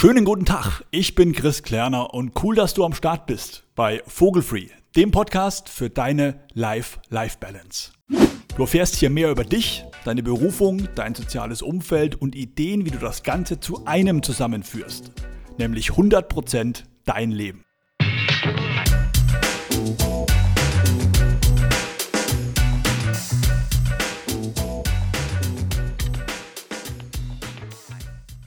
Schönen 0.00 0.24
guten 0.24 0.44
Tag, 0.44 0.84
ich 0.92 1.16
bin 1.16 1.32
Chris 1.32 1.64
Klerner 1.64 2.14
und 2.14 2.40
cool, 2.44 2.54
dass 2.54 2.72
du 2.72 2.84
am 2.84 2.94
Start 2.94 3.26
bist 3.26 3.64
bei 3.74 4.00
Vogelfree, 4.06 4.68
dem 4.94 5.10
Podcast 5.10 5.68
für 5.68 5.90
deine 5.90 6.38
Life-Life-Balance. 6.54 7.90
Du 8.06 8.62
erfährst 8.62 8.94
hier 8.94 9.10
mehr 9.10 9.28
über 9.28 9.42
dich, 9.42 9.84
deine 10.04 10.22
Berufung, 10.22 10.86
dein 10.94 11.16
soziales 11.16 11.62
Umfeld 11.62 12.14
und 12.14 12.36
Ideen, 12.36 12.86
wie 12.86 12.92
du 12.92 12.98
das 12.98 13.24
Ganze 13.24 13.58
zu 13.58 13.86
einem 13.86 14.22
zusammenführst, 14.22 15.10
nämlich 15.58 15.90
100% 15.90 16.84
dein 17.04 17.32
Leben. 17.32 17.64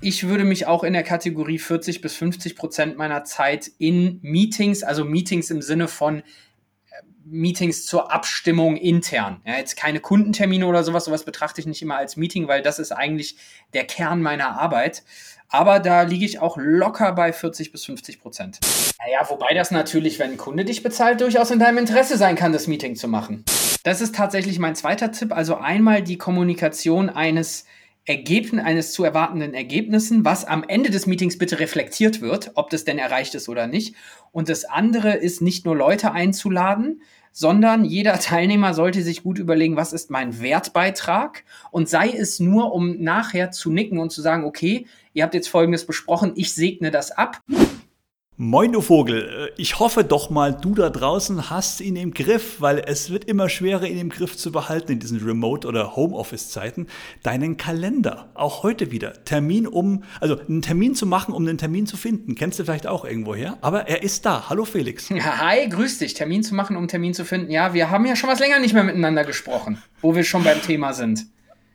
Ich 0.01 0.27
würde 0.27 0.43
mich 0.43 0.65
auch 0.65 0.83
in 0.83 0.93
der 0.93 1.03
Kategorie 1.03 1.59
40 1.59 2.01
bis 2.01 2.15
50 2.15 2.55
Prozent 2.55 2.97
meiner 2.97 3.23
Zeit 3.23 3.71
in 3.77 4.19
Meetings, 4.23 4.83
also 4.83 5.05
Meetings 5.05 5.51
im 5.51 5.61
Sinne 5.61 5.87
von 5.87 6.19
äh, 6.19 6.23
Meetings 7.23 7.85
zur 7.85 8.11
Abstimmung 8.11 8.77
intern. 8.77 9.41
Ja, 9.45 9.57
jetzt 9.57 9.77
keine 9.77 9.99
Kundentermine 9.99 10.65
oder 10.65 10.83
sowas, 10.83 11.05
sowas 11.05 11.23
betrachte 11.23 11.61
ich 11.61 11.67
nicht 11.67 11.81
immer 11.83 11.97
als 11.97 12.17
Meeting, 12.17 12.47
weil 12.47 12.63
das 12.63 12.79
ist 12.79 12.91
eigentlich 12.91 13.37
der 13.73 13.85
Kern 13.85 14.21
meiner 14.21 14.59
Arbeit. 14.59 15.03
Aber 15.49 15.79
da 15.79 16.01
liege 16.01 16.25
ich 16.25 16.39
auch 16.39 16.57
locker 16.57 17.11
bei 17.11 17.31
40 17.31 17.71
bis 17.71 17.85
50 17.85 18.21
Prozent. 18.21 18.59
Naja, 19.03 19.29
wobei 19.29 19.53
das 19.53 19.69
natürlich, 19.69 20.17
wenn 20.17 20.31
ein 20.31 20.37
Kunde 20.37 20.65
dich 20.65 20.81
bezahlt, 20.81 21.21
durchaus 21.21 21.51
in 21.51 21.59
deinem 21.59 21.77
Interesse 21.77 22.17
sein 22.17 22.35
kann, 22.35 22.53
das 22.53 22.67
Meeting 22.67 22.95
zu 22.95 23.07
machen. 23.07 23.43
Das 23.83 23.99
ist 23.99 24.15
tatsächlich 24.15 24.59
mein 24.59 24.75
zweiter 24.75 25.11
Tipp. 25.11 25.33
Also 25.33 25.55
einmal 25.57 26.01
die 26.01 26.17
Kommunikation 26.17 27.09
eines 27.09 27.65
Ergebnis 28.05 28.63
eines 28.63 28.93
zu 28.93 29.03
erwartenden 29.03 29.53
Ergebnissen, 29.53 30.25
was 30.25 30.43
am 30.45 30.63
Ende 30.67 30.89
des 30.89 31.05
Meetings 31.05 31.37
bitte 31.37 31.59
reflektiert 31.59 32.21
wird, 32.21 32.51
ob 32.55 32.69
das 32.69 32.83
denn 32.83 32.97
erreicht 32.97 33.35
ist 33.35 33.47
oder 33.47 33.67
nicht. 33.67 33.95
Und 34.31 34.49
das 34.49 34.65
andere 34.65 35.13
ist 35.13 35.41
nicht 35.41 35.65
nur 35.65 35.75
Leute 35.75 36.11
einzuladen, 36.11 37.01
sondern 37.31 37.85
jeder 37.85 38.19
Teilnehmer 38.19 38.73
sollte 38.73 39.03
sich 39.03 39.23
gut 39.23 39.39
überlegen, 39.39 39.77
was 39.77 39.93
ist 39.93 40.09
mein 40.09 40.41
Wertbeitrag 40.41 41.43
und 41.71 41.87
sei 41.87 42.09
es 42.09 42.39
nur, 42.39 42.73
um 42.73 43.01
nachher 43.01 43.51
zu 43.51 43.71
nicken 43.71 43.99
und 43.99 44.11
zu 44.11 44.21
sagen, 44.21 44.43
okay, 44.43 44.87
ihr 45.13 45.23
habt 45.23 45.33
jetzt 45.33 45.47
Folgendes 45.47 45.85
besprochen, 45.85 46.33
ich 46.35 46.53
segne 46.53 46.91
das 46.91 47.11
ab. 47.11 47.39
Moin, 48.43 48.71
du 48.71 48.81
Vogel. 48.81 49.51
Ich 49.55 49.77
hoffe 49.77 50.03
doch 50.03 50.31
mal, 50.31 50.51
du 50.51 50.73
da 50.73 50.89
draußen 50.89 51.51
hast 51.51 51.79
ihn 51.79 51.95
im 51.95 52.11
Griff, 52.11 52.55
weil 52.59 52.79
es 52.79 53.11
wird 53.11 53.25
immer 53.25 53.49
schwerer, 53.49 53.85
ihn 53.85 53.99
im 53.99 54.09
Griff 54.09 54.35
zu 54.35 54.51
behalten 54.51 54.93
in 54.93 54.99
diesen 54.99 55.19
Remote- 55.19 55.67
oder 55.67 55.95
Homeoffice-Zeiten. 55.95 56.87
Deinen 57.21 57.57
Kalender. 57.57 58.31
Auch 58.33 58.63
heute 58.63 58.89
wieder. 58.89 59.13
Termin 59.25 59.67
um, 59.67 60.05
also 60.19 60.39
einen 60.39 60.63
Termin 60.63 60.95
zu 60.95 61.05
machen, 61.05 61.35
um 61.35 61.47
einen 61.47 61.59
Termin 61.59 61.85
zu 61.85 61.97
finden. 61.97 62.33
Kennst 62.33 62.57
du 62.57 62.63
vielleicht 62.63 62.87
auch 62.87 63.05
irgendwo 63.05 63.35
her? 63.35 63.59
Aber 63.61 63.87
er 63.87 64.01
ist 64.01 64.25
da. 64.25 64.49
Hallo 64.49 64.65
Felix. 64.65 65.11
Hi, 65.11 65.69
grüß 65.69 65.99
dich. 65.99 66.15
Termin 66.15 66.41
zu 66.41 66.55
machen, 66.55 66.75
um 66.77 66.81
einen 66.81 66.87
Termin 66.87 67.13
zu 67.13 67.25
finden. 67.25 67.51
Ja, 67.51 67.75
wir 67.75 67.91
haben 67.91 68.07
ja 68.07 68.15
schon 68.15 68.27
was 68.27 68.39
länger 68.39 68.57
nicht 68.57 68.73
mehr 68.73 68.83
miteinander 68.83 69.23
gesprochen, 69.23 69.83
wo 70.01 70.15
wir 70.15 70.23
schon 70.23 70.43
beim 70.43 70.63
Thema 70.63 70.93
sind. 70.93 71.27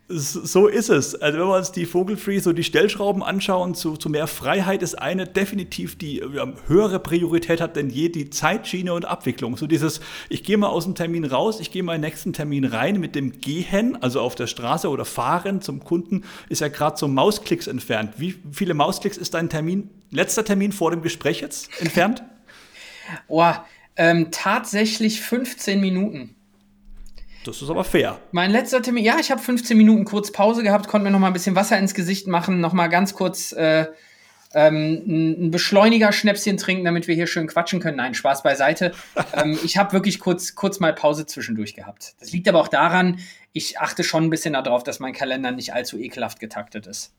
So 0.09 0.69
ist 0.69 0.89
es. 0.89 1.17
Also 1.17 1.39
wenn 1.39 1.49
wir 1.49 1.57
uns 1.57 1.73
die 1.73 1.85
Vogelfree, 1.85 2.39
so 2.39 2.53
die 2.53 2.62
Stellschrauben 2.62 3.25
anschauen, 3.25 3.75
zu, 3.75 3.97
zu 3.97 4.09
mehr 4.09 4.29
Freiheit 4.29 4.83
ist 4.83 4.95
eine 4.95 5.27
definitiv, 5.27 5.99
die 5.99 6.19
ja, 6.19 6.53
höhere 6.69 7.01
Priorität 7.01 7.61
hat 7.61 7.75
denn 7.75 7.91
je, 7.91 8.09
die 8.09 8.31
Zeitschiene 8.31 8.95
und 8.95 9.05
Abwicklung. 9.05 9.57
So 9.57 9.67
dieses, 9.67 10.01
ich 10.29 10.45
gehe 10.45 10.59
mal 10.59 10.69
aus 10.69 10.84
dem 10.84 10.95
Termin 10.95 11.25
raus, 11.25 11.59
ich 11.59 11.73
gehe 11.73 11.83
mal 11.83 11.97
in 11.97 12.03
den 12.03 12.09
nächsten 12.09 12.33
Termin 12.33 12.65
rein 12.65 13.01
mit 13.01 13.17
dem 13.17 13.41
Gehen, 13.41 14.01
also 14.01 14.21
auf 14.21 14.37
der 14.37 14.47
Straße 14.47 14.89
oder 14.89 15.05
Fahren 15.05 15.61
zum 15.61 15.83
Kunden, 15.83 16.23
ist 16.49 16.61
ja 16.61 16.69
gerade 16.69 16.97
so 16.97 17.09
Mausklicks 17.09 17.67
entfernt. 17.67 18.15
Wie 18.19 18.37
viele 18.53 18.75
Mausklicks 18.75 19.17
ist 19.17 19.34
dein 19.34 19.51
Termin, 19.51 19.91
letzter 20.12 20.45
Termin 20.45 20.71
vor 20.71 20.93
dem 20.93 21.03
Gespräch 21.03 21.41
jetzt 21.41 21.69
entfernt? 21.81 22.23
Oh, 23.29 23.53
ähm, 23.95 24.33
tatsächlich 24.33 25.21
15 25.21 25.81
Minuten. 25.81 26.34
Das 27.47 27.62
ist 27.62 27.71
aber 27.71 27.84
fair. 27.84 28.19
Mein 28.32 28.50
letzter 28.50 28.82
Termin, 28.82 29.04
ja, 29.04 29.19
ich 29.21 29.31
habe 29.31 29.41
15 29.41 29.76
Minuten 29.76 30.04
kurz 30.04 30.32
Pause 30.32 30.62
gehabt, 30.62 30.88
konnte 30.88 31.04
mir 31.04 31.10
noch 31.10 31.21
mal 31.21 31.28
ein 31.28 31.32
bisschen 31.32 31.54
Wasser 31.54 31.78
ins 31.78 31.94
Gesicht 31.94 32.26
machen, 32.26 32.60
noch 32.60 32.72
mal 32.72 32.88
ganz 32.88 33.15
kurz 33.15 33.53
äh, 33.53 33.87
ähm, 34.54 35.03
ein 35.06 35.50
Beschleuniger-Schnäpschen 35.50 36.56
trinken, 36.56 36.84
damit 36.84 37.06
wir 37.06 37.15
hier 37.15 37.26
schön 37.26 37.47
quatschen 37.47 37.78
können. 37.78 37.98
Nein, 37.98 38.15
Spaß 38.15 38.43
beiseite. 38.43 38.93
ähm, 39.32 39.59
ich 39.65 39.76
habe 39.76 39.93
wirklich 39.93 40.19
kurz, 40.19 40.54
kurz 40.54 40.81
mal 40.81 40.93
Pause 40.94 41.26
zwischendurch 41.26 41.75
gehabt. 41.75 42.15
Das 42.19 42.32
liegt 42.32 42.48
aber 42.48 42.60
auch 42.60 42.69
daran, 42.69 43.21
ich 43.53 43.78
achte 43.78 44.03
schon 44.03 44.25
ein 44.25 44.31
bisschen 44.31 44.54
darauf, 44.54 44.82
dass 44.82 44.98
mein 44.98 45.12
Kalender 45.12 45.53
nicht 45.53 45.72
allzu 45.72 45.98
ekelhaft 45.98 46.41
getaktet 46.41 46.87
ist. 46.87 47.12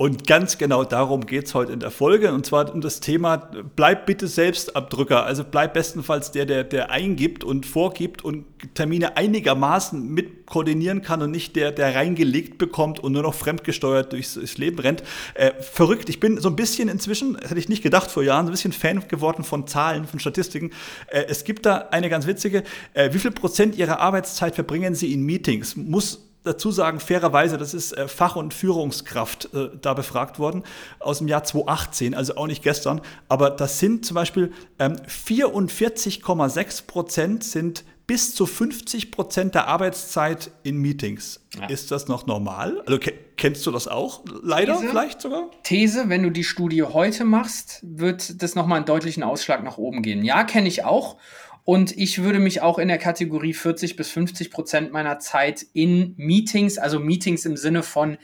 Und 0.00 0.26
ganz 0.26 0.56
genau 0.56 0.82
darum 0.82 1.26
geht 1.26 1.44
es 1.44 1.54
heute 1.54 1.74
in 1.74 1.80
der 1.80 1.90
Folge. 1.90 2.32
Und 2.32 2.46
zwar 2.46 2.72
um 2.72 2.80
das 2.80 3.00
Thema, 3.00 3.36
bleib 3.76 4.06
bitte 4.06 4.28
Selbstabdrücker. 4.28 5.26
Also 5.26 5.44
bleib 5.44 5.74
bestenfalls 5.74 6.32
der, 6.32 6.46
der, 6.46 6.64
der 6.64 6.90
eingibt 6.90 7.44
und 7.44 7.66
vorgibt 7.66 8.24
und 8.24 8.46
Termine 8.72 9.18
einigermaßen 9.18 10.02
mit 10.08 10.46
koordinieren 10.46 11.02
kann 11.02 11.20
und 11.20 11.30
nicht 11.30 11.54
der, 11.54 11.70
der 11.70 11.94
reingelegt 11.94 12.56
bekommt 12.56 12.98
und 12.98 13.12
nur 13.12 13.22
noch 13.22 13.34
fremdgesteuert 13.34 14.14
durchs, 14.14 14.32
durchs 14.32 14.56
Leben 14.56 14.78
rennt. 14.78 15.02
Äh, 15.34 15.52
verrückt. 15.60 16.08
Ich 16.08 16.18
bin 16.18 16.40
so 16.40 16.48
ein 16.48 16.56
bisschen 16.56 16.88
inzwischen, 16.88 17.36
hätte 17.36 17.58
ich 17.58 17.68
nicht 17.68 17.82
gedacht 17.82 18.10
vor 18.10 18.22
Jahren, 18.22 18.46
so 18.46 18.52
ein 18.52 18.54
bisschen 18.54 18.72
Fan 18.72 19.06
geworden 19.06 19.44
von 19.44 19.66
Zahlen, 19.66 20.06
von 20.06 20.18
Statistiken. 20.18 20.70
Äh, 21.08 21.26
es 21.28 21.44
gibt 21.44 21.66
da 21.66 21.88
eine 21.90 22.08
ganz 22.08 22.26
witzige, 22.26 22.62
äh, 22.94 23.12
wie 23.12 23.18
viel 23.18 23.32
Prozent 23.32 23.76
Ihrer 23.76 24.00
Arbeitszeit 24.00 24.54
verbringen 24.54 24.94
Sie 24.94 25.12
in 25.12 25.24
Meetings? 25.24 25.76
Muss 25.76 26.29
dazu 26.44 26.70
sagen, 26.70 27.00
fairerweise, 27.00 27.58
das 27.58 27.74
ist 27.74 27.92
äh, 27.92 28.08
Fach- 28.08 28.36
und 28.36 28.54
Führungskraft 28.54 29.52
äh, 29.54 29.68
da 29.80 29.94
befragt 29.94 30.38
worden 30.38 30.64
aus 30.98 31.18
dem 31.18 31.28
Jahr 31.28 31.44
2018, 31.44 32.14
also 32.14 32.36
auch 32.36 32.46
nicht 32.46 32.62
gestern. 32.62 33.00
Aber 33.28 33.50
das 33.50 33.78
sind 33.78 34.06
zum 34.06 34.14
Beispiel 34.14 34.52
ähm, 34.78 34.96
44,6 35.06 36.86
Prozent 36.86 37.44
sind 37.44 37.84
bis 38.10 38.34
zu 38.34 38.44
50 38.44 39.12
Prozent 39.12 39.54
der 39.54 39.68
Arbeitszeit 39.68 40.50
in 40.64 40.78
Meetings. 40.78 41.46
Ja. 41.56 41.66
Ist 41.68 41.92
das 41.92 42.08
noch 42.08 42.26
normal? 42.26 42.82
Also 42.84 42.98
kennst 43.36 43.64
du 43.64 43.70
das 43.70 43.86
auch? 43.86 44.24
Leider 44.42 44.74
These, 44.74 44.88
vielleicht 44.88 45.20
sogar? 45.20 45.48
These, 45.62 46.08
wenn 46.08 46.24
du 46.24 46.30
die 46.30 46.42
Studie 46.42 46.82
heute 46.82 47.24
machst, 47.24 47.78
wird 47.82 48.42
das 48.42 48.56
nochmal 48.56 48.78
einen 48.78 48.86
deutlichen 48.86 49.22
Ausschlag 49.22 49.62
nach 49.62 49.78
oben 49.78 50.02
gehen. 50.02 50.24
Ja, 50.24 50.42
kenne 50.42 50.66
ich 50.66 50.84
auch. 50.84 51.18
Und 51.64 51.96
ich 51.96 52.22
würde 52.22 52.38
mich 52.38 52.62
auch 52.62 52.78
in 52.78 52.88
der 52.88 52.98
Kategorie 52.98 53.52
40 53.52 53.96
bis 53.96 54.10
50 54.10 54.50
Prozent 54.50 54.92
meiner 54.92 55.18
Zeit 55.18 55.66
in 55.72 56.14
Meetings, 56.16 56.78
also 56.78 56.98
Meetings 56.98 57.44
im 57.44 57.56
Sinne 57.56 57.82
von 57.82 58.14
äh, 58.14 58.18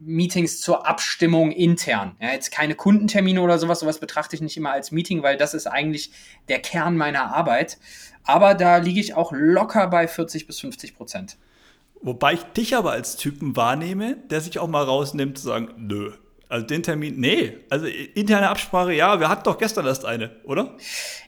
Meetings 0.00 0.60
zur 0.60 0.86
Abstimmung 0.86 1.52
intern. 1.52 2.16
Ja, 2.20 2.32
jetzt 2.32 2.50
keine 2.50 2.74
Kundentermine 2.74 3.40
oder 3.42 3.58
sowas, 3.58 3.80
sowas 3.80 4.00
betrachte 4.00 4.36
ich 4.36 4.42
nicht 4.42 4.56
immer 4.56 4.72
als 4.72 4.90
Meeting, 4.90 5.22
weil 5.22 5.36
das 5.36 5.54
ist 5.54 5.66
eigentlich 5.66 6.12
der 6.48 6.60
Kern 6.60 6.96
meiner 6.96 7.34
Arbeit. 7.34 7.78
Aber 8.24 8.54
da 8.54 8.78
liege 8.78 9.00
ich 9.00 9.14
auch 9.14 9.32
locker 9.32 9.88
bei 9.88 10.08
40 10.08 10.46
bis 10.46 10.60
50 10.60 10.96
Prozent. 10.96 11.36
Wobei 12.02 12.32
ich 12.32 12.42
dich 12.44 12.76
aber 12.76 12.92
als 12.92 13.16
Typen 13.16 13.56
wahrnehme, 13.56 14.16
der 14.30 14.40
sich 14.40 14.58
auch 14.58 14.68
mal 14.68 14.84
rausnimmt 14.84 15.36
zu 15.36 15.44
sagen, 15.44 15.74
nö, 15.76 16.12
also 16.50 16.66
den 16.66 16.82
Termin, 16.82 17.20
nee. 17.20 17.58
Also 17.70 17.86
interne 17.86 18.48
Absprache, 18.48 18.92
ja, 18.92 19.20
wir 19.20 19.28
hatten 19.28 19.44
doch 19.44 19.56
gestern 19.56 19.86
erst 19.86 20.04
eine, 20.04 20.32
oder? 20.42 20.76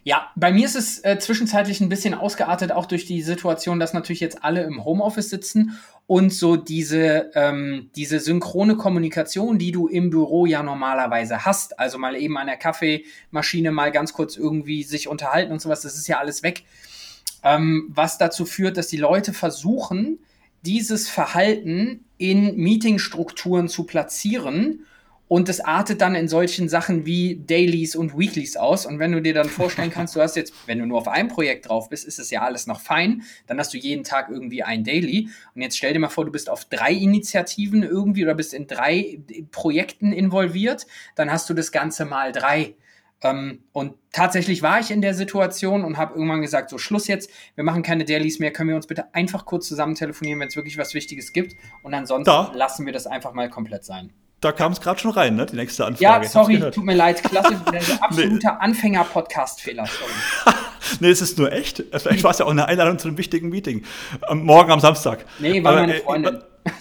Ja, 0.03 0.33
bei 0.35 0.51
mir 0.51 0.67
ist 0.67 0.75
es 0.75 0.99
äh, 1.05 1.17
zwischenzeitlich 1.21 1.81
ein 1.81 1.89
bisschen 1.89 2.15
ausgeartet, 2.15 2.73
auch 2.73 2.87
durch 2.87 3.07
die 3.07 3.23
Situation, 3.23 3.79
dass 3.79 3.93
natürlich 3.93 4.19
jetzt 4.19 4.43
alle 4.43 4.65
im 4.65 4.85
Homeoffice 4.85 5.31
sitzen 5.31 5.79
und 6.09 6.33
so 6.33 6.57
diese, 6.57 7.31
ähm, 7.37 7.89
diese 7.95 8.19
synchrone 8.19 8.77
Kommunikation, 8.77 9.61
die 9.61 9.71
du 9.71 9.87
im 9.87 10.11
Büro 10.11 10.45
ja 10.45 10.65
normalerweise 10.65 11.45
hast, 11.45 11.79
also 11.79 11.99
mal 11.99 12.17
eben 12.17 12.37
an 12.37 12.49
der 12.49 12.57
Kaffeemaschine 12.57 13.71
mal 13.71 13.93
ganz 13.93 14.15
kurz 14.15 14.37
irgendwie 14.37 14.83
sich 14.83 15.07
unterhalten 15.07 15.53
und 15.53 15.63
sowas, 15.63 15.83
das 15.83 15.95
ist 15.95 16.09
ja 16.09 16.19
alles 16.19 16.43
weg. 16.43 16.65
Ähm, 17.45 17.89
was 17.95 18.19
dazu 18.19 18.45
führt, 18.45 18.77
dass 18.77 18.89
die 18.89 18.97
Leute 18.97 19.33
versuchen, 19.33 20.19
dieses 20.63 21.09
Verhalten 21.09 22.05
in 22.19 22.57
Meetingstrukturen 22.57 23.69
zu 23.69 23.85
platzieren 23.85 24.85
und 25.33 25.49
das 25.49 25.61
artet 25.61 26.03
dann 26.03 26.15
in 26.15 26.29
solchen 26.29 26.69
Sachen 26.69 27.07
wie 27.07 27.37
Dailies 27.37 27.97
und 27.97 28.19
Weeklies 28.19 28.59
aus. 28.59 28.85
Und 28.85 28.99
wenn 28.99 29.13
du 29.13 29.23
dir 29.23 29.33
dann 29.33 29.49
vorstellen 29.49 29.91
kannst, 29.95 30.15
du 30.15 30.21
hast 30.21 30.37
jetzt, 30.37 30.53
wenn 30.67 30.79
du 30.79 30.85
nur 30.85 30.99
auf 30.99 31.09
einem 31.09 31.29
Projekt 31.29 31.71
drauf 31.71 31.89
bist, 31.89 32.07
ist 32.07 32.19
es 32.19 32.31
ja 32.31 32.43
alles 32.43 32.67
noch 32.67 32.83
fein. 32.83 33.23
Dann 33.47 33.59
hast 33.59 33.73
du 33.73 33.79
jeden 33.79 34.05
Tag 34.05 34.29
irgendwie 34.29 34.63
ein 34.63 34.85
Daily. 34.85 35.31
Und 35.55 35.63
jetzt 35.63 35.79
stell 35.79 35.95
dir 35.95 36.01
mal 36.01 36.11
vor, 36.11 36.27
du 36.27 36.33
bist 36.33 36.51
auf 36.51 36.67
drei 36.67 36.93
Initiativen 36.93 37.83
irgendwie 37.83 38.25
oder 38.25 38.35
bist 38.35 38.53
in 38.53 38.67
drei 38.67 39.21
Projekten 39.53 40.13
involviert. 40.13 40.87
Dann 41.15 41.33
hast 41.33 41.49
du 41.49 41.55
das 41.55 41.73
Ganze 41.73 42.05
mal 42.05 42.33
drei. 42.33 42.75
Ähm, 43.23 43.61
und 43.73 43.95
tatsächlich 44.13 44.61
war 44.61 44.81
ich 44.81 44.91
in 44.91 45.01
der 45.01 45.15
Situation 45.15 45.83
und 45.83 45.97
habe 45.97 46.13
irgendwann 46.13 46.43
gesagt, 46.43 46.69
so 46.69 46.77
Schluss 46.77 47.07
jetzt, 47.07 47.31
wir 47.55 47.65
machen 47.65 47.83
keine 47.83 48.05
Dailies 48.05 48.39
mehr, 48.39 48.53
können 48.53 48.69
wir 48.69 48.77
uns 48.77 48.87
bitte 48.87 49.15
einfach 49.15 49.47
kurz 49.47 49.67
zusammen 49.67 49.95
telefonieren, 49.95 50.41
wenn 50.41 50.49
es 50.49 50.57
wirklich 50.57 50.77
was 50.77 50.93
Wichtiges 50.93 51.33
gibt. 51.33 51.57
Und 51.83 51.95
ansonsten 51.95 52.27
da. 52.27 52.53
lassen 52.55 52.85
wir 52.85 52.93
das 52.93 53.07
einfach 53.07 53.33
mal 53.33 53.49
komplett 53.49 53.87
sein. 53.87 54.13
Da 54.43 54.51
kam 54.51 54.73
es 54.73 54.81
gerade 54.81 54.99
schon 54.99 55.13
rein, 55.13 55.37
ne? 55.37 55.47
Die 55.47 55.55
nächste 55.55 55.87
Anfrage. 55.87 56.25
Ja, 56.25 56.29
sorry, 56.29 56.59
tut 56.73 56.85
mir 56.85 56.97
leid. 56.97 57.23
Klasse, 57.23 57.61
absoluter 58.01 58.53
nee. 58.55 58.59
Anfänger-Podcast-Fehler. 58.59 59.85
nee, 61.01 61.11
es 61.11 61.21
ist 61.21 61.39
nur 61.39 61.53
echt. 61.53 61.83
Vielleicht 61.97 62.25
war 62.25 62.31
es 62.31 62.39
ja 62.39 62.47
auch 62.47 62.51
eine 62.51 62.67
Einladung 62.67 62.99
zu 62.99 63.09
einem 63.09 63.19
wichtigen 63.19 63.49
Meeting. 63.49 63.85
Morgen 64.33 64.71
am 64.71 64.81
Samstag. 64.81 65.25
Nee, 65.39 65.63
war 65.63 65.73
Aber, 65.73 65.81
meine 65.81 65.97
äh, 65.97 66.01
Freundin. 66.01 66.39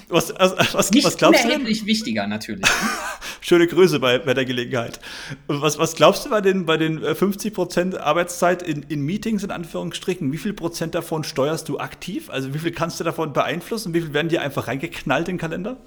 Was, 0.10 0.34
was, 0.38 0.74
was, 0.75 0.92
Nicht 0.92 1.06
was 1.06 1.18
glaubst 1.18 1.44
unerheblich 1.44 1.81
du 1.81 1.86
wichtiger 1.88 2.28
natürlich. 2.28 2.66
Schöne 3.42 3.66
Grüße 3.66 4.00
bei, 4.00 4.19
bei 4.19 4.36
der 4.36 4.46
Gelegenheit. 4.46 5.00
Was, 5.48 5.80
was 5.80 5.96
glaubst 5.96 6.25
du 6.25 6.30
bei 6.30 6.42
den, 6.42 6.68
bei 6.68 6.78
den 6.78 7.00
50% 7.00 7.96
äh, 7.96 7.98
Arbeitszeit 7.98 8.62
in, 8.62 8.84
in 8.84 9.02
Meetings, 9.02 9.44
in 9.44 9.50
Anführungsstrichen, 9.50 10.31
wie 10.31 10.38
viel 10.38 10.54
Prozent 10.54 10.94
davon 10.94 11.24
steuerst 11.24 11.68
du 11.68 11.80
aktiv? 11.80 12.30
Also 12.30 12.54
wie 12.54 12.60
viel 12.60 12.72
kannst 12.72 13.00
du 13.00 13.04
davon 13.04 13.34
beeinflussen? 13.34 13.96
Wie 13.96 14.02
viel 14.02 14.13
werden 14.13 14.30
dir 14.30 14.42
einfach 14.42 14.68
reingeknallt 14.68 15.28
in 15.30 15.36
den 15.36 15.40
Kalender? 15.40 15.78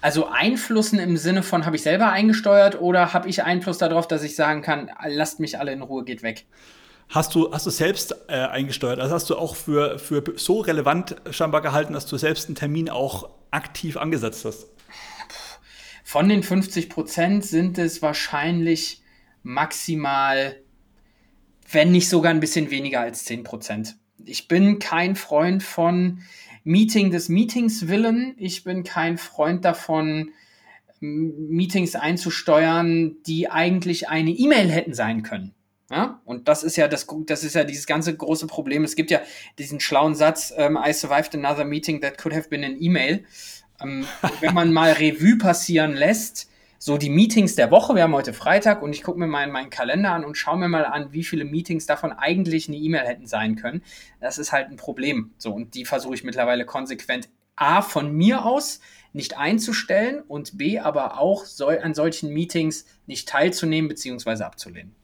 Also 0.00 0.26
Einflussen 0.26 0.98
im 0.98 1.16
Sinne 1.16 1.44
von, 1.44 1.64
habe 1.64 1.76
ich 1.76 1.82
selber 1.82 2.10
eingesteuert 2.10 2.80
oder 2.80 3.12
habe 3.12 3.28
ich 3.28 3.44
Einfluss 3.44 3.78
darauf, 3.78 4.08
dass 4.08 4.24
ich 4.24 4.34
sagen 4.34 4.62
kann, 4.62 4.90
lasst 5.06 5.38
mich 5.38 5.60
alle 5.60 5.72
in 5.72 5.82
Ruhe, 5.82 6.04
geht 6.04 6.24
weg? 6.24 6.46
Hast 7.08 7.34
du, 7.34 7.52
hast 7.52 7.66
du 7.66 7.70
selbst 7.70 8.14
äh, 8.28 8.34
eingesteuert? 8.34 8.98
Also 8.98 9.14
hast 9.14 9.30
du 9.30 9.36
auch 9.36 9.56
für, 9.56 9.98
für 9.98 10.22
so 10.36 10.60
relevant 10.60 11.16
scheinbar 11.30 11.60
gehalten, 11.60 11.92
dass 11.92 12.06
du 12.06 12.16
selbst 12.16 12.46
einen 12.46 12.56
Termin 12.56 12.88
auch 12.88 13.30
aktiv 13.50 13.96
angesetzt 13.96 14.44
hast? 14.44 14.66
Von 16.02 16.28
den 16.28 16.42
50 16.42 16.90
Prozent 16.90 17.44
sind 17.44 17.78
es 17.78 18.02
wahrscheinlich 18.02 19.02
maximal, 19.42 20.56
wenn 21.70 21.92
nicht 21.92 22.08
sogar 22.08 22.32
ein 22.32 22.40
bisschen 22.40 22.70
weniger 22.70 23.00
als 23.00 23.24
10 23.24 23.42
Prozent. 23.42 23.96
Ich 24.24 24.48
bin 24.48 24.78
kein 24.78 25.16
Freund 25.16 25.62
von 25.62 26.20
Meeting 26.64 27.10
des 27.10 27.28
Meetings 27.28 27.88
willen. 27.88 28.34
Ich 28.38 28.64
bin 28.64 28.84
kein 28.84 29.18
Freund 29.18 29.64
davon, 29.64 30.30
Meetings 31.00 31.94
einzusteuern, 31.94 33.16
die 33.26 33.50
eigentlich 33.50 34.08
eine 34.08 34.30
E-Mail 34.30 34.70
hätten 34.70 34.94
sein 34.94 35.22
können. 35.22 35.54
Ja? 35.90 36.20
Und 36.24 36.48
das 36.48 36.62
ist 36.62 36.76
ja 36.76 36.88
das, 36.88 37.06
das 37.26 37.44
ist 37.44 37.54
ja 37.54 37.64
dieses 37.64 37.86
ganze 37.86 38.16
große 38.16 38.46
Problem. 38.46 38.84
Es 38.84 38.96
gibt 38.96 39.10
ja 39.10 39.20
diesen 39.58 39.80
schlauen 39.80 40.14
Satz, 40.14 40.52
ähm, 40.56 40.78
I 40.82 40.92
survived 40.92 41.34
another 41.34 41.64
meeting 41.64 42.00
that 42.00 42.18
could 42.18 42.34
have 42.34 42.48
been 42.48 42.64
an 42.64 42.80
email. 42.80 43.24
Ähm, 43.80 44.06
wenn 44.40 44.54
man 44.54 44.72
mal 44.72 44.92
Revue 44.92 45.38
passieren 45.38 45.94
lässt, 45.94 46.50
so 46.78 46.98
die 46.98 47.08
Meetings 47.08 47.54
der 47.54 47.70
Woche, 47.70 47.94
wir 47.94 48.02
haben 48.02 48.12
heute 48.12 48.34
Freitag 48.34 48.82
und 48.82 48.92
ich 48.92 49.02
gucke 49.02 49.18
mir 49.18 49.26
mal 49.26 49.44
in 49.44 49.50
meinen 49.50 49.70
Kalender 49.70 50.10
an 50.12 50.22
und 50.22 50.36
schaue 50.36 50.58
mir 50.58 50.68
mal 50.68 50.84
an, 50.84 51.12
wie 51.12 51.24
viele 51.24 51.46
Meetings 51.46 51.86
davon 51.86 52.12
eigentlich 52.12 52.68
eine 52.68 52.76
E-Mail 52.76 53.06
hätten 53.06 53.26
sein 53.26 53.56
können. 53.56 53.82
Das 54.20 54.36
ist 54.36 54.52
halt 54.52 54.68
ein 54.68 54.76
Problem. 54.76 55.32
So, 55.38 55.54
und 55.54 55.74
die 55.74 55.86
versuche 55.86 56.14
ich 56.14 56.24
mittlerweile 56.24 56.66
konsequent 56.66 57.30
A 57.56 57.80
von 57.80 58.12
mir 58.12 58.44
aus 58.44 58.80
nicht 59.14 59.38
einzustellen 59.38 60.20
und 60.26 60.58
B 60.58 60.78
aber 60.78 61.18
auch 61.18 61.46
soll, 61.46 61.78
an 61.78 61.94
solchen 61.94 62.30
Meetings 62.34 62.84
nicht 63.06 63.28
teilzunehmen 63.28 63.88
bzw. 63.88 64.42
abzulehnen. 64.42 64.94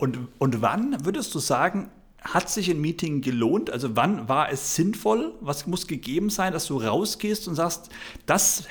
Und, 0.00 0.18
und 0.38 0.62
wann 0.62 1.04
würdest 1.04 1.34
du 1.34 1.38
sagen, 1.38 1.90
hat 2.22 2.48
sich 2.48 2.70
ein 2.70 2.80
Meeting 2.80 3.20
gelohnt? 3.20 3.70
Also 3.70 3.96
wann 3.96 4.28
war 4.28 4.50
es 4.50 4.74
sinnvoll? 4.74 5.34
Was 5.40 5.66
muss 5.66 5.86
gegeben 5.86 6.30
sein, 6.30 6.52
dass 6.52 6.66
du 6.66 6.78
rausgehst 6.78 7.46
und 7.48 7.54
sagst, 7.54 7.90
das 8.26 8.64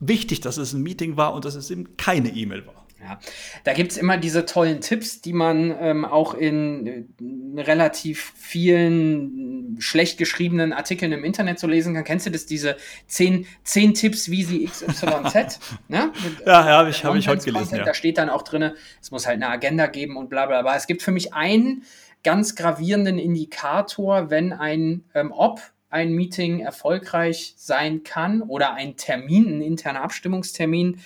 wichtig, 0.00 0.40
dass 0.40 0.56
es 0.56 0.72
ein 0.72 0.82
Meeting 0.82 1.16
war 1.16 1.34
und 1.34 1.44
dass 1.44 1.54
es 1.54 1.70
eben 1.70 1.96
keine 1.96 2.30
E-Mail 2.30 2.66
war? 2.66 2.79
Ja, 3.02 3.18
da 3.64 3.72
gibt 3.72 3.92
es 3.92 3.98
immer 3.98 4.18
diese 4.18 4.44
tollen 4.44 4.82
Tipps, 4.82 5.22
die 5.22 5.32
man 5.32 5.74
ähm, 5.80 6.04
auch 6.04 6.34
in 6.34 6.86
äh, 6.86 7.60
relativ 7.60 8.34
vielen 8.36 9.76
schlecht 9.80 10.18
geschriebenen 10.18 10.74
Artikeln 10.74 11.12
im 11.12 11.24
Internet 11.24 11.58
so 11.58 11.66
lesen 11.66 11.94
kann. 11.94 12.04
Kennst 12.04 12.26
du 12.26 12.30
das, 12.30 12.44
diese 12.44 12.76
zehn, 13.06 13.46
zehn 13.64 13.94
Tipps, 13.94 14.30
wie 14.30 14.42
sie 14.44 14.66
XYZ? 14.66 15.60
ne? 15.88 16.12
Ja, 16.44 16.66
ja 16.66 16.78
habe 16.78 16.90
ich, 16.90 17.04
hab 17.04 17.14
ich 17.14 17.26
heute 17.26 17.44
gelesen. 17.44 17.76
Ja. 17.76 17.84
Da 17.84 17.94
steht 17.94 18.18
dann 18.18 18.28
auch 18.28 18.42
drin, 18.42 18.72
es 19.00 19.10
muss 19.10 19.26
halt 19.26 19.36
eine 19.36 19.48
Agenda 19.48 19.86
geben 19.86 20.16
und 20.18 20.28
bla 20.28 20.44
bla 20.44 20.60
bla. 20.60 20.76
Es 20.76 20.86
gibt 20.86 21.00
für 21.00 21.12
mich 21.12 21.32
einen 21.32 21.84
ganz 22.22 22.54
gravierenden 22.54 23.18
Indikator, 23.18 24.28
wenn 24.28 24.52
ein, 24.52 25.04
ähm, 25.14 25.32
ob 25.34 25.60
ein 25.88 26.12
Meeting 26.12 26.60
erfolgreich 26.60 27.54
sein 27.56 28.02
kann 28.02 28.42
oder 28.42 28.74
ein 28.74 28.96
Termin, 28.96 29.58
ein 29.58 29.62
interner 29.62 30.02
Abstimmungstermin, 30.02 31.00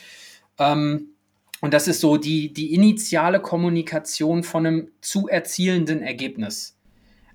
ähm, 0.58 1.13
und 1.64 1.72
das 1.72 1.88
ist 1.88 2.00
so 2.00 2.18
die, 2.18 2.52
die 2.52 2.74
initiale 2.74 3.40
Kommunikation 3.40 4.42
von 4.42 4.66
einem 4.66 4.90
zu 5.00 5.28
erzielenden 5.28 6.02
Ergebnis. 6.02 6.76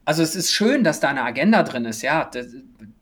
Also 0.06 0.22
es 0.22 0.36
ist 0.36 0.52
schön, 0.52 0.84
dass 0.84 1.00
da 1.00 1.10
eine 1.10 1.24
Agenda 1.24 1.64
drin 1.64 1.86
ist, 1.86 2.04
ja. 2.04 2.26
Das, 2.26 2.46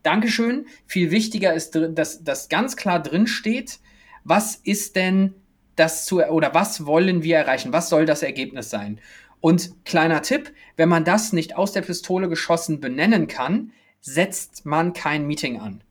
Dankeschön. 0.02 0.64
Viel 0.86 1.10
wichtiger 1.10 1.52
ist, 1.52 1.72
dass, 1.74 2.24
dass 2.24 2.48
ganz 2.48 2.78
klar 2.78 3.02
drin 3.02 3.26
steht, 3.26 3.78
was 4.24 4.54
ist 4.56 4.96
denn 4.96 5.34
das 5.76 6.06
zu, 6.06 6.24
oder 6.24 6.54
was 6.54 6.86
wollen 6.86 7.22
wir 7.22 7.36
erreichen? 7.36 7.74
Was 7.74 7.90
soll 7.90 8.06
das 8.06 8.22
Ergebnis 8.22 8.70
sein? 8.70 8.98
Und 9.40 9.84
kleiner 9.84 10.22
Tipp, 10.22 10.50
wenn 10.78 10.88
man 10.88 11.04
das 11.04 11.34
nicht 11.34 11.58
aus 11.58 11.72
der 11.72 11.82
Pistole 11.82 12.30
geschossen 12.30 12.80
benennen 12.80 13.26
kann, 13.28 13.72
setzt 14.00 14.64
man 14.64 14.94
kein 14.94 15.26
Meeting 15.26 15.60
an. 15.60 15.84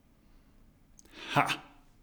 Ha, 1.36 1.46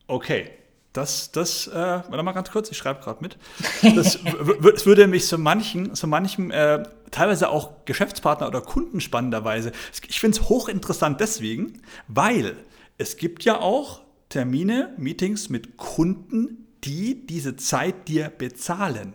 okay. 0.07 0.53
Das, 0.95 1.33
das, 1.33 1.67
äh, 1.67 1.75
warte 1.75 2.23
mal 2.23 2.33
ganz 2.33 2.53
kurz, 2.53 2.71
ich 2.71 2.79
schreibe 2.79 3.03
gerade 3.03 3.21
mit. 3.21 3.37
Das, 3.97 4.19
das 4.63 4.87
würde 4.87 5.09
mich 5.09 5.27
so 5.27 5.37
manchen, 5.37 5.95
so 5.95 6.07
manchem, 6.07 6.53
äh, 6.53 6.85
teilweise 7.11 7.51
auch 7.51 7.85
Geschäftspartner 7.85 8.47
oder 8.47 8.61
Kunden 8.61 9.01
spannenderweise. 9.01 9.73
Ich 10.09 10.21
finde 10.21 10.39
es 10.39 10.49
hochinteressant 10.49 11.21
deswegen, 11.21 11.83
weil 12.07 12.57
es 12.97 13.17
gibt 13.17 13.45
ja 13.45 13.61
auch 13.61 14.03
Termine, 14.29 14.95
Meetings 14.97 15.49
mit 15.49 15.77
Kunden, 15.77 16.69
die 16.85 17.27
diese 17.27 17.57
Zeit 17.57 18.07
dir 18.07 18.29
bezahlen. 18.29 19.15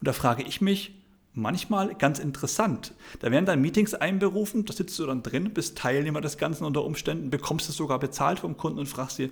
Und 0.00 0.08
da 0.08 0.14
frage 0.14 0.42
ich 0.42 0.62
mich, 0.62 0.99
manchmal 1.32 1.94
ganz 1.94 2.18
interessant. 2.18 2.92
Da 3.20 3.30
werden 3.30 3.46
dann 3.46 3.60
Meetings 3.60 3.94
einberufen, 3.94 4.64
da 4.64 4.72
sitzt 4.72 4.98
du 4.98 5.06
dann 5.06 5.22
drin, 5.22 5.52
bist 5.54 5.78
Teilnehmer 5.78 6.20
des 6.20 6.38
Ganzen 6.38 6.64
unter 6.64 6.84
Umständen, 6.84 7.30
bekommst 7.30 7.68
es 7.68 7.76
sogar 7.76 7.98
bezahlt 7.98 8.40
vom 8.40 8.56
Kunden 8.56 8.78
und 8.78 8.86
fragst 8.86 9.16
sie, 9.16 9.30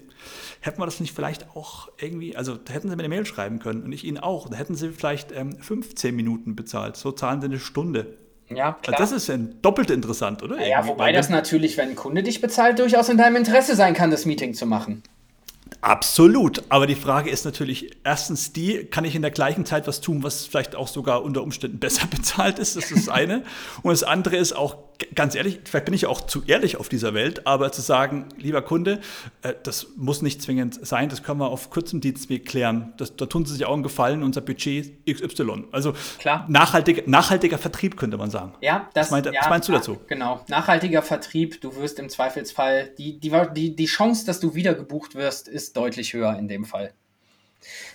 hätten 0.60 0.80
wir 0.80 0.86
das 0.86 1.00
nicht 1.00 1.14
vielleicht 1.14 1.56
auch 1.56 1.88
irgendwie, 1.98 2.36
also 2.36 2.56
da 2.56 2.72
hätten 2.72 2.88
sie 2.88 2.96
mir 2.96 3.02
eine 3.02 3.08
Mail 3.08 3.26
schreiben 3.26 3.58
können 3.58 3.82
und 3.82 3.92
ich 3.92 4.04
ihnen 4.04 4.18
auch, 4.18 4.48
da 4.48 4.56
hätten 4.56 4.74
sie 4.74 4.90
vielleicht 4.90 5.32
ähm, 5.32 5.56
15 5.58 6.14
Minuten 6.14 6.54
bezahlt, 6.54 6.96
so 6.96 7.12
zahlen 7.12 7.40
sie 7.40 7.46
eine 7.46 7.58
Stunde. 7.58 8.16
Ja, 8.48 8.72
klar. 8.80 8.96
Das 8.98 9.12
ist 9.12 9.28
ja 9.28 9.36
doppelt 9.36 9.90
interessant, 9.90 10.42
oder? 10.42 10.66
Ja, 10.66 10.86
wobei 10.86 11.12
das 11.12 11.28
natürlich, 11.28 11.76
wenn 11.76 11.90
ein 11.90 11.96
Kunde 11.96 12.22
dich 12.22 12.40
bezahlt, 12.40 12.78
durchaus 12.78 13.08
in 13.10 13.18
deinem 13.18 13.36
Interesse 13.36 13.76
sein 13.76 13.92
kann, 13.92 14.10
das 14.10 14.24
Meeting 14.24 14.54
zu 14.54 14.64
machen. 14.64 15.02
Absolut. 15.80 16.64
Aber 16.70 16.86
die 16.86 16.96
Frage 16.96 17.30
ist 17.30 17.44
natürlich 17.44 17.96
erstens 18.02 18.52
die, 18.52 18.84
kann 18.84 19.04
ich 19.04 19.14
in 19.14 19.22
der 19.22 19.30
gleichen 19.30 19.64
Zeit 19.64 19.86
was 19.86 20.00
tun, 20.00 20.22
was 20.22 20.44
vielleicht 20.46 20.74
auch 20.74 20.88
sogar 20.88 21.22
unter 21.22 21.42
Umständen 21.42 21.78
besser 21.80 22.06
bezahlt 22.06 22.58
ist? 22.58 22.76
Das 22.76 22.90
ist 22.90 23.06
das 23.06 23.08
eine. 23.08 23.44
Und 23.82 23.92
das 23.92 24.02
andere 24.02 24.36
ist 24.36 24.54
auch, 24.54 24.76
ganz 25.14 25.34
ehrlich, 25.34 25.60
vielleicht 25.64 25.84
bin 25.84 25.94
ich 25.94 26.06
auch 26.06 26.20
zu 26.22 26.42
ehrlich 26.46 26.76
auf 26.76 26.88
dieser 26.88 27.14
Welt, 27.14 27.46
aber 27.46 27.70
zu 27.72 27.80
sagen, 27.80 28.26
lieber 28.36 28.62
Kunde, 28.62 29.00
äh, 29.42 29.54
das 29.62 29.88
muss 29.96 30.22
nicht 30.22 30.42
zwingend 30.42 30.84
sein, 30.86 31.08
das 31.08 31.22
können 31.22 31.40
wir 31.40 31.48
auf 31.48 31.70
kurzem 31.70 32.00
Dienstweg 32.00 32.46
klären. 32.46 32.92
Das, 32.96 33.14
da 33.16 33.26
tun 33.26 33.44
Sie 33.44 33.54
sich 33.54 33.64
auch 33.64 33.74
einen 33.74 33.82
Gefallen, 33.82 34.22
unser 34.22 34.40
Budget 34.40 34.92
XY. 35.06 35.66
Also 35.72 35.94
Klar. 36.18 36.46
Nachhaltig, 36.48 37.06
nachhaltiger 37.06 37.58
Vertrieb 37.58 37.96
könnte 37.96 38.16
man 38.16 38.30
sagen. 38.30 38.54
Ja, 38.60 38.88
das, 38.94 39.06
was, 39.06 39.10
meint, 39.12 39.26
ja, 39.26 39.40
was 39.40 39.48
meinst 39.48 39.68
du 39.68 39.72
dazu? 39.72 39.98
Genau, 40.08 40.44
nachhaltiger 40.48 41.02
Vertrieb, 41.02 41.60
du 41.60 41.76
wirst 41.76 41.98
im 41.98 42.08
Zweifelsfall, 42.08 42.90
die, 42.98 43.20
die, 43.20 43.32
die, 43.54 43.76
die 43.76 43.86
Chance, 43.86 44.26
dass 44.26 44.40
du 44.40 44.54
wieder 44.54 44.74
gebucht 44.74 45.14
wirst, 45.14 45.48
ist 45.48 45.76
deutlich 45.76 46.12
höher 46.12 46.36
in 46.38 46.48
dem 46.48 46.64
Fall. 46.64 46.92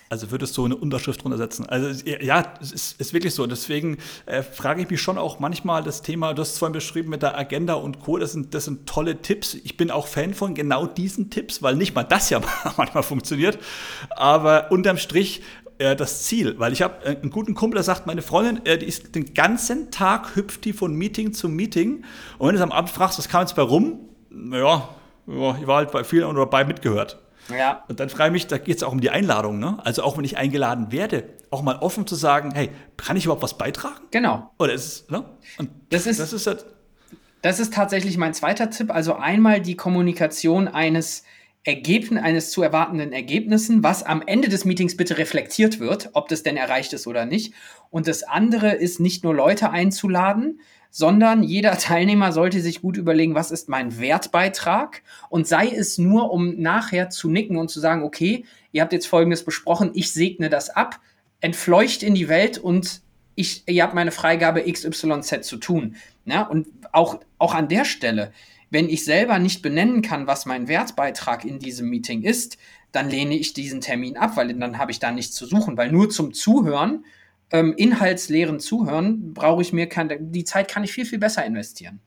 Also 0.08 0.30
würdest 0.30 0.56
du 0.56 0.64
eine 0.64 0.76
Unterschrift 0.76 1.22
drunter 1.24 1.38
setzen? 1.38 1.66
Also 1.66 2.04
ja, 2.06 2.54
es 2.60 2.72
ist, 2.72 3.00
ist 3.00 3.12
wirklich 3.12 3.34
so. 3.34 3.46
Deswegen 3.46 3.98
äh, 4.26 4.42
frage 4.42 4.82
ich 4.82 4.90
mich 4.90 5.00
schon 5.00 5.18
auch 5.18 5.40
manchmal 5.40 5.82
das 5.82 6.02
Thema, 6.02 6.34
du 6.34 6.42
hast 6.42 6.52
es 6.52 6.58
vorhin 6.58 6.72
beschrieben 6.72 7.10
mit 7.10 7.22
der 7.22 7.36
Agenda 7.36 7.74
und 7.74 8.00
Co., 8.00 8.18
das 8.18 8.32
sind, 8.32 8.54
das 8.54 8.66
sind 8.66 8.86
tolle 8.86 9.22
Tipps. 9.22 9.54
Ich 9.54 9.76
bin 9.76 9.90
auch 9.90 10.06
Fan 10.06 10.34
von 10.34 10.54
genau 10.54 10.86
diesen 10.86 11.30
Tipps, 11.30 11.62
weil 11.62 11.76
nicht 11.76 11.94
mal 11.94 12.04
das 12.04 12.30
ja 12.30 12.40
manchmal 12.76 13.02
funktioniert. 13.02 13.58
Aber 14.10 14.70
unterm 14.70 14.98
Strich 14.98 15.42
äh, 15.78 15.96
das 15.96 16.24
Ziel, 16.24 16.58
weil 16.58 16.72
ich 16.72 16.82
habe 16.82 17.04
äh, 17.04 17.16
einen 17.16 17.30
guten 17.30 17.54
Kumpel, 17.54 17.76
der 17.76 17.82
sagt, 17.82 18.06
meine 18.06 18.22
Freundin, 18.22 18.64
äh, 18.66 18.78
die 18.78 18.86
ist 18.86 19.14
den 19.14 19.34
ganzen 19.34 19.90
Tag 19.90 20.36
hüpft 20.36 20.64
die 20.64 20.72
von 20.72 20.94
Meeting 20.94 21.32
zu 21.32 21.48
Meeting. 21.48 22.04
Und 22.38 22.48
wenn 22.48 22.54
du 22.54 22.60
es 22.60 22.62
am 22.62 22.72
Abend 22.72 22.90
fragst, 22.90 23.18
was 23.18 23.28
kam 23.28 23.40
jetzt 23.40 23.56
bei 23.56 23.62
rum? 23.62 23.98
Naja, 24.30 24.88
ja, 25.26 25.58
ich 25.60 25.66
war 25.66 25.76
halt 25.76 25.90
bei 25.90 26.04
vielen 26.04 26.24
und 26.24 26.36
dabei 26.36 26.64
mitgehört. 26.64 27.18
Ja. 27.48 27.84
Und 27.88 28.00
dann 28.00 28.08
frage 28.08 28.28
ich 28.28 28.32
mich, 28.32 28.46
da 28.46 28.58
geht 28.58 28.76
es 28.76 28.82
auch 28.82 28.92
um 28.92 29.00
die 29.00 29.10
Einladung. 29.10 29.58
Ne? 29.58 29.78
Also 29.84 30.02
auch 30.02 30.16
wenn 30.16 30.24
ich 30.24 30.36
eingeladen 30.36 30.92
werde, 30.92 31.24
auch 31.50 31.62
mal 31.62 31.76
offen 31.76 32.06
zu 32.06 32.14
sagen, 32.14 32.52
hey, 32.54 32.70
kann 32.96 33.16
ich 33.16 33.24
überhaupt 33.24 33.42
was 33.42 33.58
beitragen? 33.58 34.00
Genau. 34.10 34.50
Oder 34.58 34.72
ist 34.72 34.86
es, 34.86 35.10
ne? 35.10 35.24
Und 35.58 35.70
das 35.90 36.06
ist, 36.06 36.20
das 36.20 36.32
ist, 36.32 36.46
halt 36.46 36.64
das 37.42 37.60
ist 37.60 37.74
tatsächlich 37.74 38.16
mein 38.16 38.34
zweiter 38.34 38.70
Tipp. 38.70 38.90
Also 38.90 39.14
einmal 39.14 39.60
die 39.60 39.76
Kommunikation 39.76 40.66
eines 40.66 41.24
Ergebnis, 41.62 42.22
eines 42.22 42.50
zu 42.50 42.62
erwartenden 42.62 43.12
Ergebnissen, 43.12 43.82
was 43.82 44.02
am 44.02 44.22
Ende 44.26 44.48
des 44.48 44.64
Meetings 44.64 44.96
bitte 44.96 45.16
reflektiert 45.16 45.80
wird, 45.80 46.10
ob 46.12 46.28
das 46.28 46.42
denn 46.42 46.56
erreicht 46.56 46.92
ist 46.92 47.06
oder 47.06 47.24
nicht. 47.24 47.54
Und 47.90 48.06
das 48.08 48.22
andere 48.22 48.72
ist 48.72 49.00
nicht 49.00 49.24
nur 49.24 49.34
Leute 49.34 49.70
einzuladen, 49.70 50.60
sondern 50.96 51.42
jeder 51.42 51.76
Teilnehmer 51.78 52.30
sollte 52.30 52.60
sich 52.60 52.80
gut 52.80 52.96
überlegen, 52.96 53.34
was 53.34 53.50
ist 53.50 53.68
mein 53.68 53.98
Wertbeitrag 53.98 55.02
und 55.28 55.48
sei 55.48 55.66
es 55.66 55.98
nur, 55.98 56.30
um 56.30 56.60
nachher 56.60 57.10
zu 57.10 57.28
nicken 57.28 57.56
und 57.56 57.68
zu 57.68 57.80
sagen, 57.80 58.04
okay, 58.04 58.44
ihr 58.70 58.80
habt 58.80 58.92
jetzt 58.92 59.08
Folgendes 59.08 59.44
besprochen, 59.44 59.90
ich 59.94 60.12
segne 60.12 60.48
das 60.48 60.70
ab, 60.70 61.00
entfleucht 61.40 62.04
in 62.04 62.14
die 62.14 62.28
Welt 62.28 62.58
und 62.58 63.02
ich, 63.34 63.64
ihr 63.66 63.82
habt 63.82 63.94
meine 63.94 64.12
Freigabe 64.12 64.62
XYZ 64.70 65.42
zu 65.42 65.56
tun. 65.56 65.96
Ja, 66.26 66.42
und 66.42 66.68
auch, 66.92 67.18
auch 67.38 67.54
an 67.54 67.66
der 67.66 67.84
Stelle, 67.84 68.32
wenn 68.70 68.88
ich 68.88 69.04
selber 69.04 69.40
nicht 69.40 69.62
benennen 69.62 70.00
kann, 70.00 70.28
was 70.28 70.46
mein 70.46 70.68
Wertbeitrag 70.68 71.44
in 71.44 71.58
diesem 71.58 71.90
Meeting 71.90 72.22
ist, 72.22 72.56
dann 72.92 73.10
lehne 73.10 73.36
ich 73.36 73.52
diesen 73.52 73.80
Termin 73.80 74.16
ab, 74.16 74.36
weil 74.36 74.54
dann 74.54 74.78
habe 74.78 74.92
ich 74.92 75.00
da 75.00 75.10
nichts 75.10 75.34
zu 75.34 75.44
suchen, 75.44 75.76
weil 75.76 75.90
nur 75.90 76.08
zum 76.08 76.32
Zuhören, 76.32 77.04
ähm, 77.54 77.72
inhaltsleeren 77.76 78.58
Zuhören, 78.58 79.32
brauche 79.32 79.62
ich 79.62 79.72
mir 79.72 79.88
keine, 79.88 80.18
die 80.20 80.42
Zeit 80.42 80.68
kann 80.68 80.82
ich 80.82 80.92
viel, 80.92 81.06
viel 81.06 81.20
besser 81.20 81.46
investieren. 81.46 82.00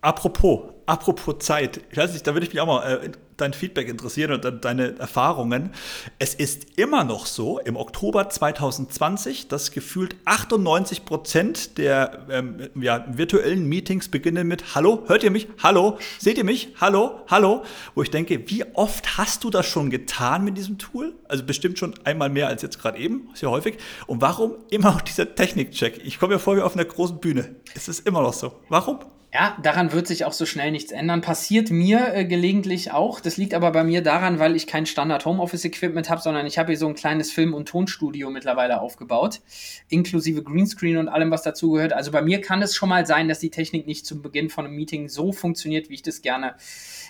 Apropos, 0.00 0.72
apropos 0.86 1.38
Zeit, 1.38 1.80
ich 1.88 1.96
weiß 1.96 2.12
nicht, 2.12 2.26
da 2.26 2.34
würde 2.34 2.46
ich 2.46 2.52
mich 2.52 2.60
auch 2.60 2.66
mal 2.66 3.04
äh, 3.04 3.10
dein 3.36 3.52
Feedback 3.52 3.88
interessieren 3.88 4.32
und 4.32 4.64
deine 4.64 4.98
Erfahrungen. 4.98 5.70
Es 6.18 6.34
ist 6.34 6.78
immer 6.78 7.04
noch 7.04 7.26
so, 7.26 7.58
im 7.58 7.76
Oktober 7.76 8.28
2020, 8.28 9.48
dass 9.48 9.70
gefühlt 9.70 10.16
98 10.24 11.04
Prozent 11.04 11.78
der 11.78 12.26
ähm, 12.30 12.68
ja, 12.74 13.04
virtuellen 13.08 13.66
Meetings 13.68 14.08
beginnen 14.08 14.46
mit 14.46 14.74
Hallo, 14.74 15.04
hört 15.06 15.22
ihr 15.24 15.30
mich? 15.30 15.48
Hallo, 15.62 15.98
seht 16.18 16.38
ihr 16.38 16.44
mich? 16.44 16.74
Hallo, 16.80 17.20
hallo. 17.28 17.64
Wo 17.94 18.02
ich 18.02 18.10
denke, 18.10 18.48
wie 18.48 18.64
oft 18.74 19.18
hast 19.18 19.44
du 19.44 19.50
das 19.50 19.66
schon 19.66 19.90
getan 19.90 20.44
mit 20.44 20.56
diesem 20.56 20.78
Tool? 20.78 21.14
Also 21.28 21.44
bestimmt 21.44 21.78
schon 21.78 21.94
einmal 22.04 22.30
mehr 22.30 22.48
als 22.48 22.62
jetzt 22.62 22.80
gerade 22.80 22.98
eben, 22.98 23.28
sehr 23.34 23.50
häufig. 23.50 23.76
Und 24.06 24.20
warum 24.20 24.56
immer 24.70 24.92
noch 24.92 25.00
dieser 25.02 25.34
Technikcheck? 25.34 26.00
Ich 26.04 26.18
komme 26.18 26.34
mir 26.34 26.40
vor 26.40 26.56
wie 26.56 26.62
auf 26.62 26.74
einer 26.74 26.84
großen 26.84 27.18
Bühne. 27.18 27.56
Es 27.74 27.88
ist 27.88 28.06
immer 28.06 28.22
noch 28.22 28.32
so. 28.32 28.52
Warum? 28.68 29.00
Ja, 29.34 29.58
daran 29.62 29.92
wird 29.92 30.06
sich 30.06 30.24
auch 30.24 30.32
so 30.32 30.46
schnell 30.46 30.70
nichts 30.70 30.92
ändern. 30.92 31.20
Passiert 31.20 31.70
mir 31.70 32.14
äh, 32.14 32.24
gelegentlich 32.24 32.92
auch. 32.92 33.20
Das 33.20 33.36
liegt 33.36 33.54
aber 33.54 33.70
bei 33.72 33.84
mir 33.84 34.00
daran, 34.00 34.38
weil 34.38 34.56
ich 34.56 34.66
kein 34.66 34.86
Standard 34.86 35.26
Homeoffice 35.26 35.64
Equipment 35.64 36.08
habe, 36.08 36.22
sondern 36.22 36.46
ich 36.46 36.58
habe 36.58 36.68
hier 36.68 36.78
so 36.78 36.86
ein 36.86 36.94
kleines 36.94 37.32
Film- 37.32 37.52
und 37.52 37.68
Tonstudio 37.68 38.30
mittlerweile 38.30 38.80
aufgebaut, 38.80 39.40
inklusive 39.88 40.42
Greenscreen 40.42 40.96
und 40.96 41.08
allem, 41.08 41.30
was 41.30 41.42
dazugehört. 41.42 41.92
Also 41.92 42.12
bei 42.12 42.22
mir 42.22 42.40
kann 42.40 42.62
es 42.62 42.74
schon 42.74 42.88
mal 42.88 43.04
sein, 43.04 43.28
dass 43.28 43.40
die 43.40 43.50
Technik 43.50 43.86
nicht 43.86 44.06
zum 44.06 44.22
Beginn 44.22 44.48
von 44.48 44.64
einem 44.64 44.76
Meeting 44.76 45.08
so 45.08 45.32
funktioniert, 45.32 45.90
wie 45.90 45.94
ich 45.94 46.02
das 46.02 46.22
gerne, 46.22 46.54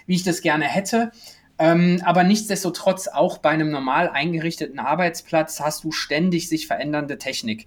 wie 0.07 0.15
ich 0.15 0.25
das 0.25 0.41
gerne 0.41 0.65
hätte. 0.65 1.13
Ähm, 1.59 2.03
aber 2.05 2.23
nichtsdestotrotz 2.23 3.09
auch 3.09 3.39
bei 3.39 3.51
einem 3.51 3.71
normal 3.71 4.11
eingerichteten 4.11 4.79
Arbeitsplatz 4.79 5.61
hast 5.61 5.85
du 5.85 5.93
ständig 5.93 6.49
sich 6.49 6.67
verändernde 6.67 7.19
Technik. 7.19 7.67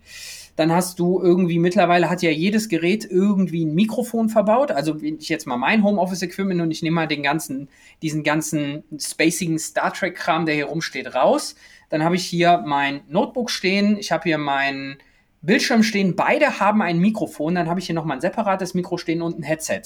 Dann 0.55 0.71
hast 0.71 0.99
du 0.99 1.21
irgendwie, 1.21 1.57
mittlerweile 1.57 2.09
hat 2.09 2.21
ja 2.21 2.29
jedes 2.29 2.69
Gerät 2.69 3.07
irgendwie 3.09 3.65
ein 3.65 3.73
Mikrofon 3.73 4.29
verbaut. 4.29 4.71
Also 4.71 5.01
wenn 5.01 5.17
ich 5.17 5.29
jetzt 5.29 5.47
mal 5.47 5.57
mein 5.57 5.83
Homeoffice-Equipment 5.83 6.61
und 6.61 6.69
ich 6.69 6.83
nehme 6.83 6.95
mal 6.95 7.07
den 7.07 7.23
ganzen, 7.23 7.69
diesen 8.01 8.23
ganzen 8.23 8.83
spacigen 8.99 9.57
Star 9.57 9.93
Trek-Kram, 9.93 10.45
der 10.45 10.55
hier 10.55 10.65
rumsteht, 10.65 11.15
raus. 11.15 11.55
Dann 11.89 12.03
habe 12.03 12.15
ich 12.15 12.25
hier 12.25 12.63
mein 12.65 13.01
Notebook 13.07 13.49
stehen, 13.49 13.97
ich 13.97 14.11
habe 14.11 14.23
hier 14.23 14.37
mein 14.37 14.97
Bildschirm 15.41 15.81
stehen, 15.81 16.15
beide 16.15 16.59
haben 16.59 16.81
ein 16.81 16.99
Mikrofon, 16.99 17.55
dann 17.55 17.69
habe 17.69 17.79
ich 17.79 17.85
hier 17.85 17.95
nochmal 17.95 18.17
ein 18.17 18.21
separates 18.21 18.73
Mikro 18.73 18.97
stehen 18.97 19.21
und 19.21 19.39
ein 19.39 19.43
Headset. 19.43 19.81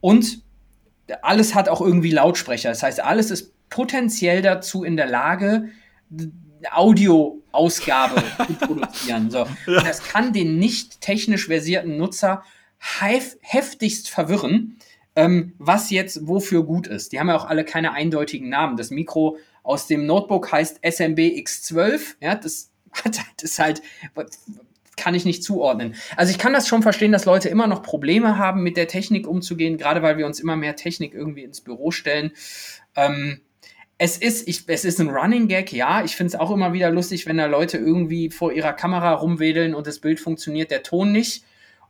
Und 0.00 0.45
alles 1.22 1.54
hat 1.54 1.68
auch 1.68 1.80
irgendwie 1.80 2.10
Lautsprecher. 2.10 2.70
Das 2.70 2.82
heißt, 2.82 3.02
alles 3.02 3.30
ist 3.30 3.52
potenziell 3.68 4.42
dazu 4.42 4.84
in 4.84 4.96
der 4.96 5.06
Lage, 5.06 5.68
Audioausgabe 6.70 8.22
zu 8.46 8.52
produzieren. 8.54 9.30
So. 9.30 9.46
Ja. 9.66 9.82
Das 9.82 10.02
kann 10.02 10.32
den 10.32 10.58
nicht 10.58 11.00
technisch 11.00 11.46
versierten 11.46 11.96
Nutzer 11.96 12.42
hef 12.78 13.36
heftigst 13.40 14.08
verwirren, 14.08 14.76
ähm, 15.14 15.54
was 15.58 15.90
jetzt 15.90 16.26
wofür 16.26 16.64
gut 16.64 16.86
ist. 16.86 17.12
Die 17.12 17.20
haben 17.20 17.28
ja 17.28 17.36
auch 17.36 17.46
alle 17.46 17.64
keine 17.64 17.92
eindeutigen 17.92 18.48
Namen. 18.48 18.76
Das 18.76 18.90
Mikro 18.90 19.38
aus 19.62 19.86
dem 19.86 20.06
Notebook 20.06 20.52
heißt 20.52 20.80
SMB 20.82 21.18
X12. 21.18 22.16
Ja, 22.20 22.34
das, 22.34 22.70
das 23.04 23.24
ist 23.42 23.58
halt, 23.58 23.82
kann 24.96 25.14
ich 25.14 25.24
nicht 25.24 25.44
zuordnen. 25.44 25.94
Also 26.16 26.30
ich 26.30 26.38
kann 26.38 26.52
das 26.52 26.68
schon 26.68 26.82
verstehen, 26.82 27.12
dass 27.12 27.26
Leute 27.26 27.48
immer 27.48 27.66
noch 27.66 27.82
Probleme 27.82 28.38
haben, 28.38 28.62
mit 28.62 28.76
der 28.76 28.88
Technik 28.88 29.28
umzugehen, 29.28 29.76
gerade 29.76 30.02
weil 30.02 30.16
wir 30.18 30.26
uns 30.26 30.40
immer 30.40 30.56
mehr 30.56 30.76
Technik 30.76 31.14
irgendwie 31.14 31.44
ins 31.44 31.60
Büro 31.60 31.90
stellen. 31.90 32.32
Ähm, 32.96 33.40
es 33.98 34.18
ist, 34.18 34.46
ich, 34.48 34.64
es 34.66 34.84
ist 34.84 35.00
ein 35.00 35.08
Running 35.08 35.48
Gag, 35.48 35.72
ja. 35.72 36.04
Ich 36.04 36.16
finde 36.16 36.34
es 36.34 36.40
auch 36.40 36.50
immer 36.50 36.72
wieder 36.72 36.90
lustig, 36.90 37.26
wenn 37.26 37.38
da 37.38 37.46
Leute 37.46 37.78
irgendwie 37.78 38.30
vor 38.30 38.52
ihrer 38.52 38.72
Kamera 38.72 39.12
rumwedeln 39.12 39.74
und 39.74 39.86
das 39.86 40.00
Bild 40.00 40.20
funktioniert, 40.20 40.70
der 40.70 40.82
Ton 40.82 41.12
nicht. 41.12 41.44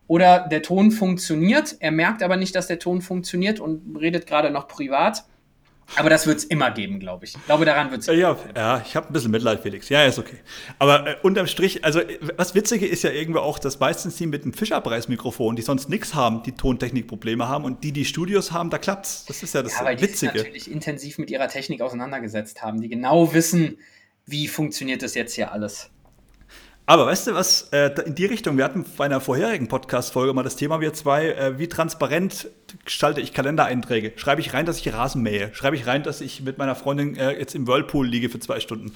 Oder 0.08 0.46
der 0.48 0.62
Ton 0.62 0.92
funktioniert, 0.92 1.76
er 1.80 1.90
merkt 1.90 2.22
aber 2.22 2.36
nicht, 2.36 2.54
dass 2.54 2.68
der 2.68 2.78
Ton 2.78 3.02
funktioniert 3.02 3.58
und 3.58 3.96
redet 3.96 4.26
gerade 4.26 4.50
noch 4.50 4.68
privat. 4.68 5.24
Aber 5.94 6.10
das 6.10 6.26
wird 6.26 6.38
es 6.38 6.44
immer 6.44 6.70
geben, 6.72 6.98
glaube 6.98 7.24
ich. 7.24 7.34
Ich 7.34 7.44
glaube, 7.46 7.64
daran 7.64 7.90
wird 7.90 8.00
es. 8.00 8.06
Ja, 8.06 8.36
ja, 8.54 8.82
ich 8.84 8.96
habe 8.96 9.08
ein 9.08 9.12
bisschen 9.12 9.30
Mitleid, 9.30 9.60
Felix. 9.60 9.88
Ja, 9.88 10.04
ist 10.04 10.18
okay. 10.18 10.38
Aber 10.78 11.06
äh, 11.06 11.16
unterm 11.22 11.46
Strich, 11.46 11.84
also 11.84 12.00
was 12.36 12.54
Witzige 12.54 12.86
ist 12.86 13.04
ja 13.04 13.10
irgendwie 13.10 13.38
auch, 13.38 13.58
dass 13.58 13.78
meistens 13.78 14.16
die 14.16 14.26
mit 14.26 14.42
einem 14.42 14.52
Fischerpreismikrofon, 14.52 15.56
die 15.56 15.62
sonst 15.62 15.88
nichts 15.88 16.14
haben, 16.14 16.42
die 16.42 16.52
Tontechnikprobleme 16.52 17.48
haben 17.48 17.64
und 17.64 17.84
die, 17.84 17.92
die 17.92 18.04
Studios 18.04 18.52
haben, 18.52 18.70
da 18.70 18.78
klappt's. 18.78 19.24
Das 19.26 19.42
ist 19.42 19.54
ja 19.54 19.62
das 19.62 19.78
ja, 19.78 19.84
weil 19.84 20.00
Witzige. 20.00 20.32
Die 20.32 20.38
natürlich 20.38 20.70
intensiv 20.70 21.18
mit 21.18 21.30
ihrer 21.30 21.48
Technik 21.48 21.80
auseinandergesetzt 21.80 22.62
haben, 22.62 22.80
die 22.80 22.88
genau 22.88 23.32
wissen, 23.32 23.78
wie 24.26 24.48
funktioniert 24.48 25.02
das 25.02 25.14
jetzt 25.14 25.34
hier 25.34 25.52
alles. 25.52 25.90
Aber 26.88 27.06
weißt 27.06 27.26
du 27.26 27.34
was, 27.34 27.68
äh, 27.72 27.90
in 28.06 28.14
die 28.14 28.26
Richtung, 28.26 28.56
wir 28.56 28.64
hatten 28.64 28.84
bei 28.96 29.04
einer 29.04 29.20
vorherigen 29.20 29.66
Podcast-Folge 29.66 30.32
mal 30.32 30.44
das 30.44 30.54
Thema, 30.54 30.80
wir 30.80 30.92
zwei, 30.92 31.32
äh, 31.32 31.58
wie 31.58 31.68
transparent 31.68 32.48
gestalte 32.84 33.20
ich 33.20 33.32
Kalendereinträge? 33.32 34.12
Schreibe 34.14 34.40
ich 34.40 34.54
rein, 34.54 34.66
dass 34.66 34.78
ich 34.78 34.92
Rasen 34.92 35.20
mähe? 35.22 35.50
Schreibe 35.52 35.74
ich 35.74 35.88
rein, 35.88 36.04
dass 36.04 36.20
ich 36.20 36.42
mit 36.42 36.58
meiner 36.58 36.76
Freundin 36.76 37.16
äh, 37.16 37.36
jetzt 37.38 37.56
im 37.56 37.66
Whirlpool 37.66 38.06
liege 38.06 38.28
für 38.28 38.38
zwei 38.38 38.60
Stunden? 38.60 38.94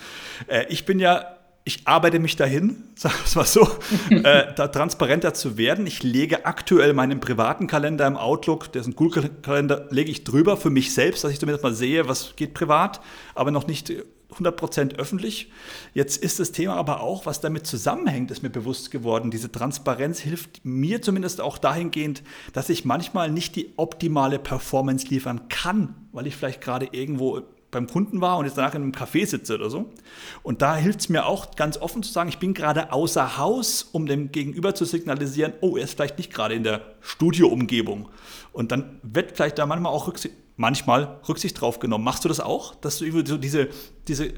Ich 0.68 0.86
bin 0.86 1.00
ja 1.00 1.36
ich 1.64 1.86
arbeite 1.86 2.18
mich 2.18 2.36
dahin, 2.36 2.84
sag 2.94 3.12
es 3.24 3.34
mal 3.34 3.44
so, 3.44 3.68
äh, 4.10 4.46
da 4.54 4.68
transparenter 4.68 5.34
zu 5.34 5.58
werden. 5.58 5.86
Ich 5.86 6.02
lege 6.02 6.46
aktuell 6.46 6.94
meinen 6.94 7.20
privaten 7.20 7.66
Kalender 7.66 8.06
im 8.06 8.16
Outlook, 8.16 8.72
der 8.72 8.80
ist 8.80 8.88
ein 8.88 8.96
Google-Kalender, 8.96 9.86
lege 9.90 10.10
ich 10.10 10.24
drüber 10.24 10.56
für 10.56 10.70
mich 10.70 10.94
selbst, 10.94 11.22
dass 11.22 11.32
ich 11.32 11.38
zumindest 11.38 11.62
mal 11.62 11.74
sehe, 11.74 12.08
was 12.08 12.34
geht 12.36 12.54
privat, 12.54 13.00
aber 13.34 13.50
noch 13.50 13.66
nicht 13.66 13.92
100% 14.34 14.96
öffentlich. 14.96 15.50
Jetzt 15.94 16.22
ist 16.22 16.38
das 16.38 16.52
Thema 16.52 16.76
aber 16.76 17.00
auch, 17.00 17.26
was 17.26 17.40
damit 17.40 17.66
zusammenhängt, 17.66 18.30
ist 18.30 18.42
mir 18.42 18.50
bewusst 18.50 18.90
geworden. 18.90 19.30
Diese 19.30 19.50
Transparenz 19.50 20.20
hilft 20.20 20.64
mir 20.64 21.02
zumindest 21.02 21.40
auch 21.40 21.58
dahingehend, 21.58 22.22
dass 22.52 22.68
ich 22.68 22.84
manchmal 22.84 23.30
nicht 23.30 23.56
die 23.56 23.72
optimale 23.76 24.38
Performance 24.38 25.08
liefern 25.08 25.48
kann, 25.48 25.94
weil 26.12 26.26
ich 26.26 26.36
vielleicht 26.36 26.60
gerade 26.60 26.88
irgendwo 26.92 27.42
beim 27.70 27.86
Kunden 27.86 28.20
war 28.20 28.38
und 28.38 28.46
jetzt 28.46 28.58
danach 28.58 28.74
in 28.74 28.82
einem 28.82 28.92
Café 28.92 29.26
sitze 29.26 29.54
oder 29.54 29.70
so. 29.70 29.92
Und 30.42 30.62
da 30.62 30.76
hilft 30.76 31.00
es 31.00 31.08
mir 31.08 31.26
auch 31.26 31.54
ganz 31.56 31.78
offen 31.78 32.02
zu 32.02 32.12
sagen, 32.12 32.28
ich 32.28 32.38
bin 32.38 32.54
gerade 32.54 32.92
außer 32.92 33.38
Haus, 33.38 33.82
um 33.92 34.06
dem 34.06 34.32
Gegenüber 34.32 34.74
zu 34.74 34.84
signalisieren, 34.84 35.52
oh, 35.60 35.76
er 35.76 35.84
ist 35.84 35.94
vielleicht 35.94 36.18
nicht 36.18 36.32
gerade 36.32 36.54
in 36.54 36.64
der 36.64 36.82
Studioumgebung. 37.00 38.08
Und 38.52 38.72
dann 38.72 38.98
wird 39.02 39.32
vielleicht 39.36 39.58
da 39.58 39.66
manchmal 39.66 39.92
auch 39.92 40.08
Rücksicht 40.08 40.34
manchmal 40.60 41.18
Rücksicht 41.26 41.58
drauf 41.58 41.78
genommen. 41.78 42.04
Machst 42.04 42.22
du 42.24 42.28
das 42.28 42.38
auch, 42.38 42.74
dass 42.74 42.98
du 42.98 43.10
so 43.26 43.38
diese, 43.38 43.70
diese 44.06 44.32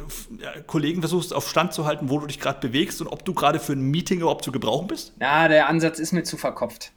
Kollegen 0.68 1.02
versuchst 1.02 1.34
auf 1.34 1.48
Stand 1.48 1.72
zu 1.72 1.84
halten, 1.84 2.10
wo 2.10 2.20
du 2.20 2.26
dich 2.28 2.38
gerade 2.38 2.60
bewegst 2.60 3.00
und 3.00 3.08
ob 3.08 3.24
du 3.24 3.34
gerade 3.34 3.58
für 3.58 3.72
ein 3.72 3.82
Meeting 3.82 4.20
überhaupt 4.20 4.44
zu 4.44 4.52
gebrauchen 4.52 4.86
bist? 4.86 5.14
Ja, 5.20 5.48
der 5.48 5.68
Ansatz 5.68 5.98
ist 5.98 6.12
mir 6.12 6.22
zu 6.22 6.36
verkopft. 6.36 6.92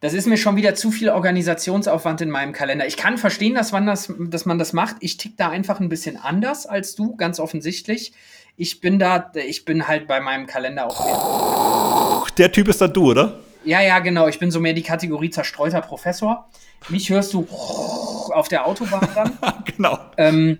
Das 0.00 0.14
ist 0.14 0.26
mir 0.26 0.38
schon 0.38 0.56
wieder 0.56 0.74
zu 0.74 0.90
viel 0.90 1.10
Organisationsaufwand 1.10 2.22
in 2.22 2.30
meinem 2.30 2.52
Kalender. 2.52 2.86
Ich 2.86 2.96
kann 2.96 3.18
verstehen, 3.18 3.54
dass 3.54 3.72
man 3.72 3.86
das, 3.86 4.12
dass 4.18 4.46
man 4.46 4.58
das 4.58 4.72
macht. 4.72 4.96
Ich 5.00 5.18
tick 5.18 5.36
da 5.36 5.50
einfach 5.50 5.78
ein 5.78 5.90
bisschen 5.90 6.16
anders 6.16 6.66
als 6.66 6.96
du, 6.96 7.14
ganz 7.16 7.38
offensichtlich. 7.38 8.12
Ich 8.56 8.80
bin 8.80 8.98
da, 8.98 9.30
ich 9.34 9.66
bin 9.66 9.86
halt 9.86 10.08
bei 10.08 10.20
meinem 10.20 10.46
Kalender 10.46 10.86
auch. 10.86 12.30
Der 12.30 12.50
Typ 12.50 12.68
ist 12.68 12.80
dann 12.80 12.92
du, 12.92 13.10
oder? 13.10 13.38
Ja, 13.64 13.80
ja, 13.80 13.98
genau. 13.98 14.28
Ich 14.28 14.38
bin 14.38 14.50
so 14.50 14.60
mehr 14.60 14.72
die 14.72 14.82
Kategorie 14.82 15.30
zerstreuter 15.30 15.82
Professor. 15.82 16.48
Mich 16.88 17.10
hörst 17.10 17.32
du 17.32 17.46
auf 18.32 18.48
der 18.48 18.66
Autobahn 18.66 19.08
dann. 19.14 19.38
genau. 19.76 19.98
Ähm, 20.16 20.58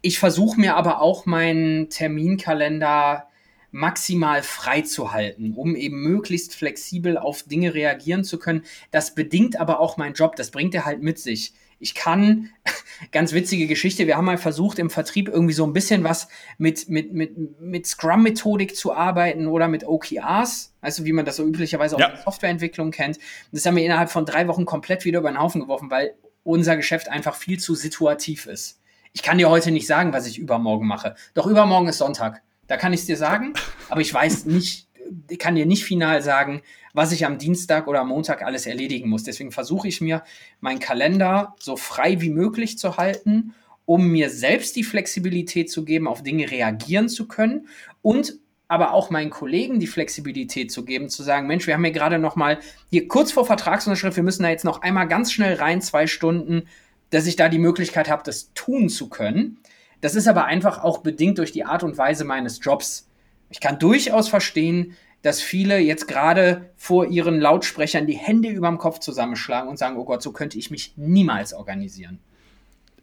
ich 0.00 0.18
versuche 0.18 0.60
mir 0.60 0.76
aber 0.76 1.00
auch 1.00 1.26
meinen 1.26 1.88
Terminkalender 1.88 3.28
maximal 3.72 4.42
frei 4.42 4.82
zu 4.82 5.12
halten, 5.12 5.54
um 5.54 5.74
eben 5.74 6.02
möglichst 6.02 6.54
flexibel 6.54 7.16
auf 7.16 7.44
Dinge 7.44 7.74
reagieren 7.74 8.22
zu 8.22 8.38
können. 8.38 8.64
Das 8.90 9.14
bedingt 9.14 9.58
aber 9.58 9.80
auch 9.80 9.96
mein 9.96 10.12
Job, 10.12 10.36
das 10.36 10.50
bringt 10.50 10.74
er 10.74 10.84
halt 10.84 11.02
mit 11.02 11.18
sich. 11.18 11.54
Ich 11.78 11.94
kann, 11.94 12.50
ganz 13.12 13.32
witzige 13.32 13.66
Geschichte, 13.66 14.06
wir 14.06 14.16
haben 14.16 14.26
mal 14.26 14.38
versucht, 14.38 14.78
im 14.78 14.90
Vertrieb 14.90 15.28
irgendwie 15.28 15.54
so 15.54 15.64
ein 15.64 15.72
bisschen 15.72 16.04
was 16.04 16.28
mit, 16.58 16.88
mit, 16.90 17.14
mit, 17.14 17.60
mit 17.60 17.86
Scrum-Methodik 17.86 18.76
zu 18.76 18.92
arbeiten 18.92 19.46
oder 19.46 19.68
mit 19.68 19.84
OKRs, 19.84 20.74
du, 20.82 21.04
wie 21.04 21.12
man 21.12 21.24
das 21.24 21.36
so 21.36 21.44
üblicherweise 21.44 21.96
auch 21.96 22.00
ja. 22.00 22.08
in 22.08 22.14
der 22.14 22.22
Softwareentwicklung 22.22 22.90
kennt. 22.90 23.18
Das 23.52 23.64
haben 23.64 23.76
wir 23.76 23.84
innerhalb 23.84 24.10
von 24.10 24.26
drei 24.26 24.46
Wochen 24.48 24.66
komplett 24.66 25.04
wieder 25.06 25.20
über 25.20 25.30
den 25.30 25.40
Haufen 25.40 25.62
geworfen, 25.62 25.90
weil 25.90 26.14
unser 26.44 26.76
Geschäft 26.76 27.08
einfach 27.08 27.34
viel 27.34 27.58
zu 27.58 27.74
situativ 27.74 28.46
ist. 28.46 28.80
Ich 29.12 29.22
kann 29.22 29.38
dir 29.38 29.50
heute 29.50 29.70
nicht 29.70 29.86
sagen, 29.86 30.12
was 30.12 30.26
ich 30.26 30.38
übermorgen 30.38 30.86
mache. 30.86 31.14
Doch 31.34 31.46
übermorgen 31.46 31.88
ist 31.88 31.98
Sonntag. 31.98 32.42
Da 32.66 32.76
kann 32.76 32.92
ich 32.92 33.00
es 33.00 33.06
dir 33.06 33.16
sagen, 33.16 33.52
aber 33.88 34.00
ich 34.00 34.12
weiß 34.12 34.46
nicht, 34.46 34.88
ich 35.28 35.38
kann 35.38 35.54
dir 35.54 35.66
nicht 35.66 35.84
final 35.84 36.22
sagen, 36.22 36.62
was 36.94 37.12
ich 37.12 37.26
am 37.26 37.38
Dienstag 37.38 37.86
oder 37.86 38.00
am 38.00 38.08
Montag 38.08 38.42
alles 38.42 38.66
erledigen 38.66 39.08
muss. 39.08 39.24
Deswegen 39.24 39.52
versuche 39.52 39.88
ich 39.88 40.00
mir, 40.00 40.22
meinen 40.60 40.78
Kalender 40.78 41.54
so 41.58 41.76
frei 41.76 42.20
wie 42.20 42.30
möglich 42.30 42.78
zu 42.78 42.96
halten, 42.96 43.54
um 43.84 44.08
mir 44.08 44.30
selbst 44.30 44.76
die 44.76 44.84
Flexibilität 44.84 45.70
zu 45.70 45.84
geben, 45.84 46.06
auf 46.06 46.22
Dinge 46.22 46.50
reagieren 46.50 47.08
zu 47.08 47.26
können 47.28 47.68
und 48.00 48.38
aber 48.72 48.94
auch 48.94 49.10
meinen 49.10 49.28
Kollegen 49.28 49.80
die 49.80 49.86
Flexibilität 49.86 50.72
zu 50.72 50.86
geben, 50.86 51.10
zu 51.10 51.22
sagen, 51.22 51.46
Mensch, 51.46 51.66
wir 51.66 51.74
haben 51.74 51.84
hier 51.84 51.92
gerade 51.92 52.18
noch 52.18 52.36
mal 52.36 52.58
hier 52.88 53.06
kurz 53.06 53.30
vor 53.30 53.44
Vertragsunterschrift, 53.44 54.16
wir 54.16 54.22
müssen 54.22 54.44
da 54.44 54.48
jetzt 54.48 54.64
noch 54.64 54.80
einmal 54.80 55.06
ganz 55.06 55.30
schnell 55.30 55.56
rein, 55.56 55.82
zwei 55.82 56.06
Stunden, 56.06 56.62
dass 57.10 57.26
ich 57.26 57.36
da 57.36 57.50
die 57.50 57.58
Möglichkeit 57.58 58.08
habe, 58.08 58.22
das 58.24 58.54
tun 58.54 58.88
zu 58.88 59.10
können. 59.10 59.58
Das 60.00 60.14
ist 60.14 60.26
aber 60.26 60.46
einfach 60.46 60.82
auch 60.82 60.98
bedingt 60.98 61.36
durch 61.36 61.52
die 61.52 61.66
Art 61.66 61.82
und 61.82 61.98
Weise 61.98 62.24
meines 62.24 62.60
Jobs. 62.62 63.10
Ich 63.50 63.60
kann 63.60 63.78
durchaus 63.78 64.30
verstehen, 64.30 64.96
dass 65.20 65.42
viele 65.42 65.78
jetzt 65.78 66.08
gerade 66.08 66.70
vor 66.76 67.06
ihren 67.06 67.40
Lautsprechern 67.40 68.06
die 68.06 68.16
Hände 68.16 68.48
überm 68.48 68.78
Kopf 68.78 69.00
zusammenschlagen 69.00 69.68
und 69.68 69.78
sagen, 69.78 69.98
oh 69.98 70.04
Gott, 70.04 70.22
so 70.22 70.32
könnte 70.32 70.58
ich 70.58 70.70
mich 70.70 70.94
niemals 70.96 71.52
organisieren. 71.52 72.20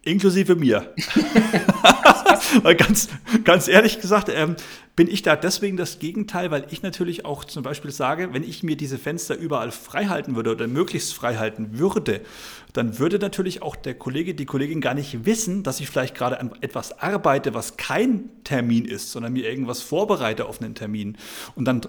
Inklusive 0.02 0.56
mir. 0.56 0.94
weil 2.62 2.74
ganz, 2.74 3.08
ganz 3.44 3.68
ehrlich 3.68 4.00
gesagt, 4.00 4.30
ähm, 4.34 4.56
bin 4.96 5.08
ich 5.08 5.22
da 5.22 5.36
deswegen 5.36 5.76
das 5.76 5.98
Gegenteil, 5.98 6.50
weil 6.50 6.66
ich 6.70 6.82
natürlich 6.82 7.24
auch 7.24 7.44
zum 7.44 7.62
Beispiel 7.62 7.90
sage, 7.90 8.32
wenn 8.32 8.42
ich 8.42 8.62
mir 8.62 8.76
diese 8.76 8.98
Fenster 8.98 9.36
überall 9.36 9.70
frei 9.70 10.06
halten 10.06 10.36
würde 10.36 10.52
oder 10.52 10.66
möglichst 10.66 11.14
frei 11.14 11.36
halten 11.36 11.78
würde, 11.78 12.20
dann 12.72 12.98
würde 12.98 13.18
natürlich 13.18 13.62
auch 13.62 13.76
der 13.76 13.94
Kollege, 13.94 14.34
die 14.34 14.46
Kollegin 14.46 14.80
gar 14.80 14.94
nicht 14.94 15.24
wissen, 15.24 15.62
dass 15.62 15.80
ich 15.80 15.88
vielleicht 15.88 16.14
gerade 16.14 16.40
an 16.40 16.52
etwas 16.60 16.98
arbeite, 16.98 17.54
was 17.54 17.76
kein 17.76 18.30
Termin 18.44 18.84
ist, 18.84 19.12
sondern 19.12 19.32
mir 19.32 19.48
irgendwas 19.48 19.82
vorbereite 19.82 20.46
auf 20.46 20.60
einen 20.60 20.74
Termin. 20.74 21.16
Und 21.54 21.64
dann 21.66 21.80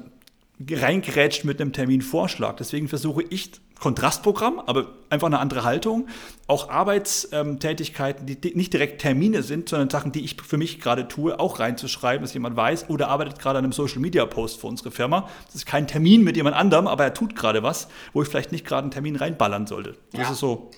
reingerätscht 0.69 1.43
mit 1.43 1.61
einem 1.61 1.73
Terminvorschlag. 1.73 2.57
Deswegen 2.57 2.87
versuche 2.87 3.23
ich 3.29 3.51
Kontrastprogramm, 3.79 4.59
aber 4.59 4.89
einfach 5.09 5.27
eine 5.27 5.39
andere 5.39 5.63
Haltung. 5.63 6.07
Auch 6.45 6.69
Arbeitstätigkeiten, 6.69 8.27
die 8.27 8.55
nicht 8.55 8.71
direkt 8.73 9.01
Termine 9.01 9.41
sind, 9.41 9.69
sondern 9.69 9.89
Sachen, 9.89 10.11
die 10.11 10.23
ich 10.23 10.37
für 10.41 10.57
mich 10.57 10.79
gerade 10.79 11.07
tue, 11.07 11.39
auch 11.39 11.59
reinzuschreiben, 11.59 12.21
dass 12.21 12.33
jemand 12.33 12.55
weiß, 12.55 12.89
oder 12.89 13.07
arbeitet 13.07 13.39
gerade 13.39 13.57
an 13.57 13.65
einem 13.65 13.73
Social 13.73 13.99
Media 13.99 14.25
Post 14.25 14.61
für 14.61 14.67
unsere 14.67 14.91
Firma. 14.91 15.27
Das 15.47 15.55
ist 15.55 15.65
kein 15.65 15.87
Termin 15.87 16.23
mit 16.23 16.37
jemand 16.37 16.55
anderem, 16.55 16.85
aber 16.85 17.03
er 17.05 17.13
tut 17.13 17.35
gerade 17.35 17.63
was, 17.63 17.87
wo 18.13 18.21
ich 18.21 18.29
vielleicht 18.29 18.51
nicht 18.51 18.65
gerade 18.65 18.83
einen 18.83 18.91
Termin 18.91 19.15
reinballern 19.15 19.65
sollte. 19.65 19.95
Das 20.11 20.21
ja. 20.21 20.31
ist 20.31 20.39
so 20.39 20.69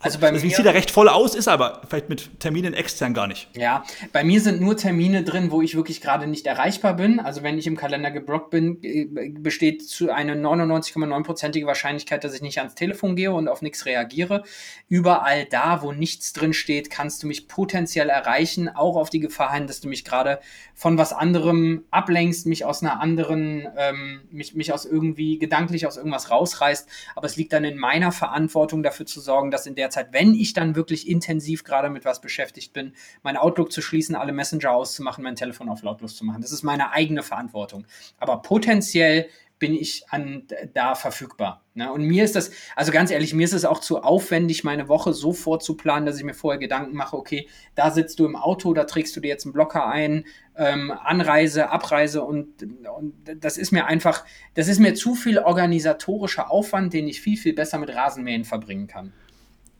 also 0.00 0.20
bei 0.20 0.30
Deswegen 0.30 0.50
mir, 0.50 0.56
sieht 0.56 0.66
er 0.66 0.74
recht 0.74 0.92
voll 0.92 1.08
aus, 1.08 1.34
ist 1.34 1.48
aber 1.48 1.82
vielleicht 1.88 2.08
mit 2.08 2.38
Terminen 2.38 2.72
extern 2.72 3.14
gar 3.14 3.26
nicht. 3.26 3.48
Ja, 3.56 3.82
bei 4.12 4.22
mir 4.22 4.40
sind 4.40 4.60
nur 4.60 4.76
Termine 4.76 5.24
drin, 5.24 5.50
wo 5.50 5.60
ich 5.60 5.74
wirklich 5.74 6.00
gerade 6.00 6.28
nicht 6.28 6.46
erreichbar 6.46 6.94
bin. 6.94 7.18
Also 7.18 7.42
wenn 7.42 7.58
ich 7.58 7.66
im 7.66 7.76
Kalender 7.76 8.12
geblockt 8.12 8.50
bin, 8.50 8.78
äh, 8.84 9.06
besteht 9.30 9.88
zu 9.88 10.12
eine 10.12 10.36
99,9%ige 10.36 11.66
Wahrscheinlichkeit, 11.66 12.22
dass 12.22 12.32
ich 12.32 12.42
nicht 12.42 12.58
ans 12.58 12.76
Telefon 12.76 13.16
gehe 13.16 13.32
und 13.32 13.48
auf 13.48 13.60
nichts 13.60 13.86
reagiere. 13.86 14.44
Überall 14.88 15.46
da, 15.46 15.82
wo 15.82 15.90
nichts 15.90 16.32
drin 16.32 16.52
steht, 16.52 16.90
kannst 16.90 17.24
du 17.24 17.26
mich 17.26 17.48
potenziell 17.48 18.08
erreichen, 18.08 18.68
auch 18.68 18.96
auf 18.96 19.10
die 19.10 19.20
Gefahr 19.20 19.52
hin, 19.52 19.66
dass 19.66 19.80
du 19.80 19.88
mich 19.88 20.04
gerade 20.04 20.38
von 20.76 20.96
was 20.96 21.12
anderem 21.12 21.84
ablenkst, 21.90 22.46
mich 22.46 22.64
aus 22.64 22.82
einer 22.82 23.00
anderen, 23.00 23.66
ähm, 23.76 24.20
mich, 24.30 24.54
mich 24.54 24.72
aus 24.72 24.84
irgendwie 24.84 25.40
gedanklich 25.40 25.88
aus 25.88 25.96
irgendwas 25.96 26.30
rausreißt. 26.30 26.88
Aber 27.16 27.26
es 27.26 27.34
liegt 27.34 27.52
dann 27.52 27.64
in 27.64 27.78
meiner 27.78 28.12
Verantwortung 28.12 28.84
dafür 28.84 29.04
zu 29.04 29.20
sorgen, 29.20 29.50
dass 29.50 29.66
in 29.66 29.74
der 29.78 29.90
Zeit, 29.90 30.12
wenn 30.12 30.34
ich 30.34 30.52
dann 30.52 30.76
wirklich 30.76 31.08
intensiv 31.08 31.64
gerade 31.64 31.88
mit 31.88 32.04
was 32.04 32.20
beschäftigt 32.20 32.72
bin, 32.72 32.92
mein 33.22 33.36
Outlook 33.36 33.72
zu 33.72 33.80
schließen, 33.80 34.14
alle 34.14 34.32
Messenger 34.32 34.72
auszumachen, 34.72 35.24
mein 35.24 35.36
Telefon 35.36 35.68
auf 35.68 35.82
lautlos 35.82 36.16
zu 36.16 36.24
machen. 36.24 36.42
Das 36.42 36.52
ist 36.52 36.62
meine 36.62 36.92
eigene 36.92 37.22
Verantwortung. 37.22 37.86
Aber 38.18 38.42
potenziell 38.42 39.28
bin 39.58 39.74
ich 39.74 40.04
an, 40.10 40.44
da 40.72 40.94
verfügbar. 40.94 41.64
Ne? 41.74 41.92
Und 41.92 42.02
mir 42.04 42.24
ist 42.24 42.36
das, 42.36 42.50
also 42.76 42.92
ganz 42.92 43.10
ehrlich, 43.10 43.34
mir 43.34 43.44
ist 43.44 43.52
es 43.52 43.64
auch 43.64 43.80
zu 43.80 44.02
aufwendig, 44.02 44.64
meine 44.64 44.88
Woche 44.88 45.12
so 45.12 45.32
vorzuplanen, 45.32 46.06
dass 46.06 46.16
ich 46.18 46.24
mir 46.24 46.34
vorher 46.34 46.58
Gedanken 46.58 46.96
mache, 46.96 47.16
okay, 47.16 47.48
da 47.74 47.90
sitzt 47.90 48.18
du 48.20 48.26
im 48.26 48.36
Auto, 48.36 48.72
da 48.72 48.84
trägst 48.84 49.16
du 49.16 49.20
dir 49.20 49.28
jetzt 49.28 49.46
einen 49.46 49.52
Blocker 49.52 49.86
ein, 49.86 50.24
ähm, 50.56 50.92
Anreise, 50.92 51.70
Abreise 51.70 52.22
und, 52.22 52.62
und 52.96 53.14
das 53.40 53.58
ist 53.58 53.72
mir 53.72 53.86
einfach, 53.86 54.24
das 54.54 54.68
ist 54.68 54.78
mir 54.78 54.94
zu 54.94 55.14
viel 55.14 55.38
organisatorischer 55.38 56.50
Aufwand, 56.50 56.92
den 56.92 57.08
ich 57.08 57.20
viel, 57.20 57.36
viel 57.36 57.54
besser 57.54 57.78
mit 57.78 57.94
Rasenmähen 57.94 58.44
verbringen 58.44 58.86
kann 58.86 59.12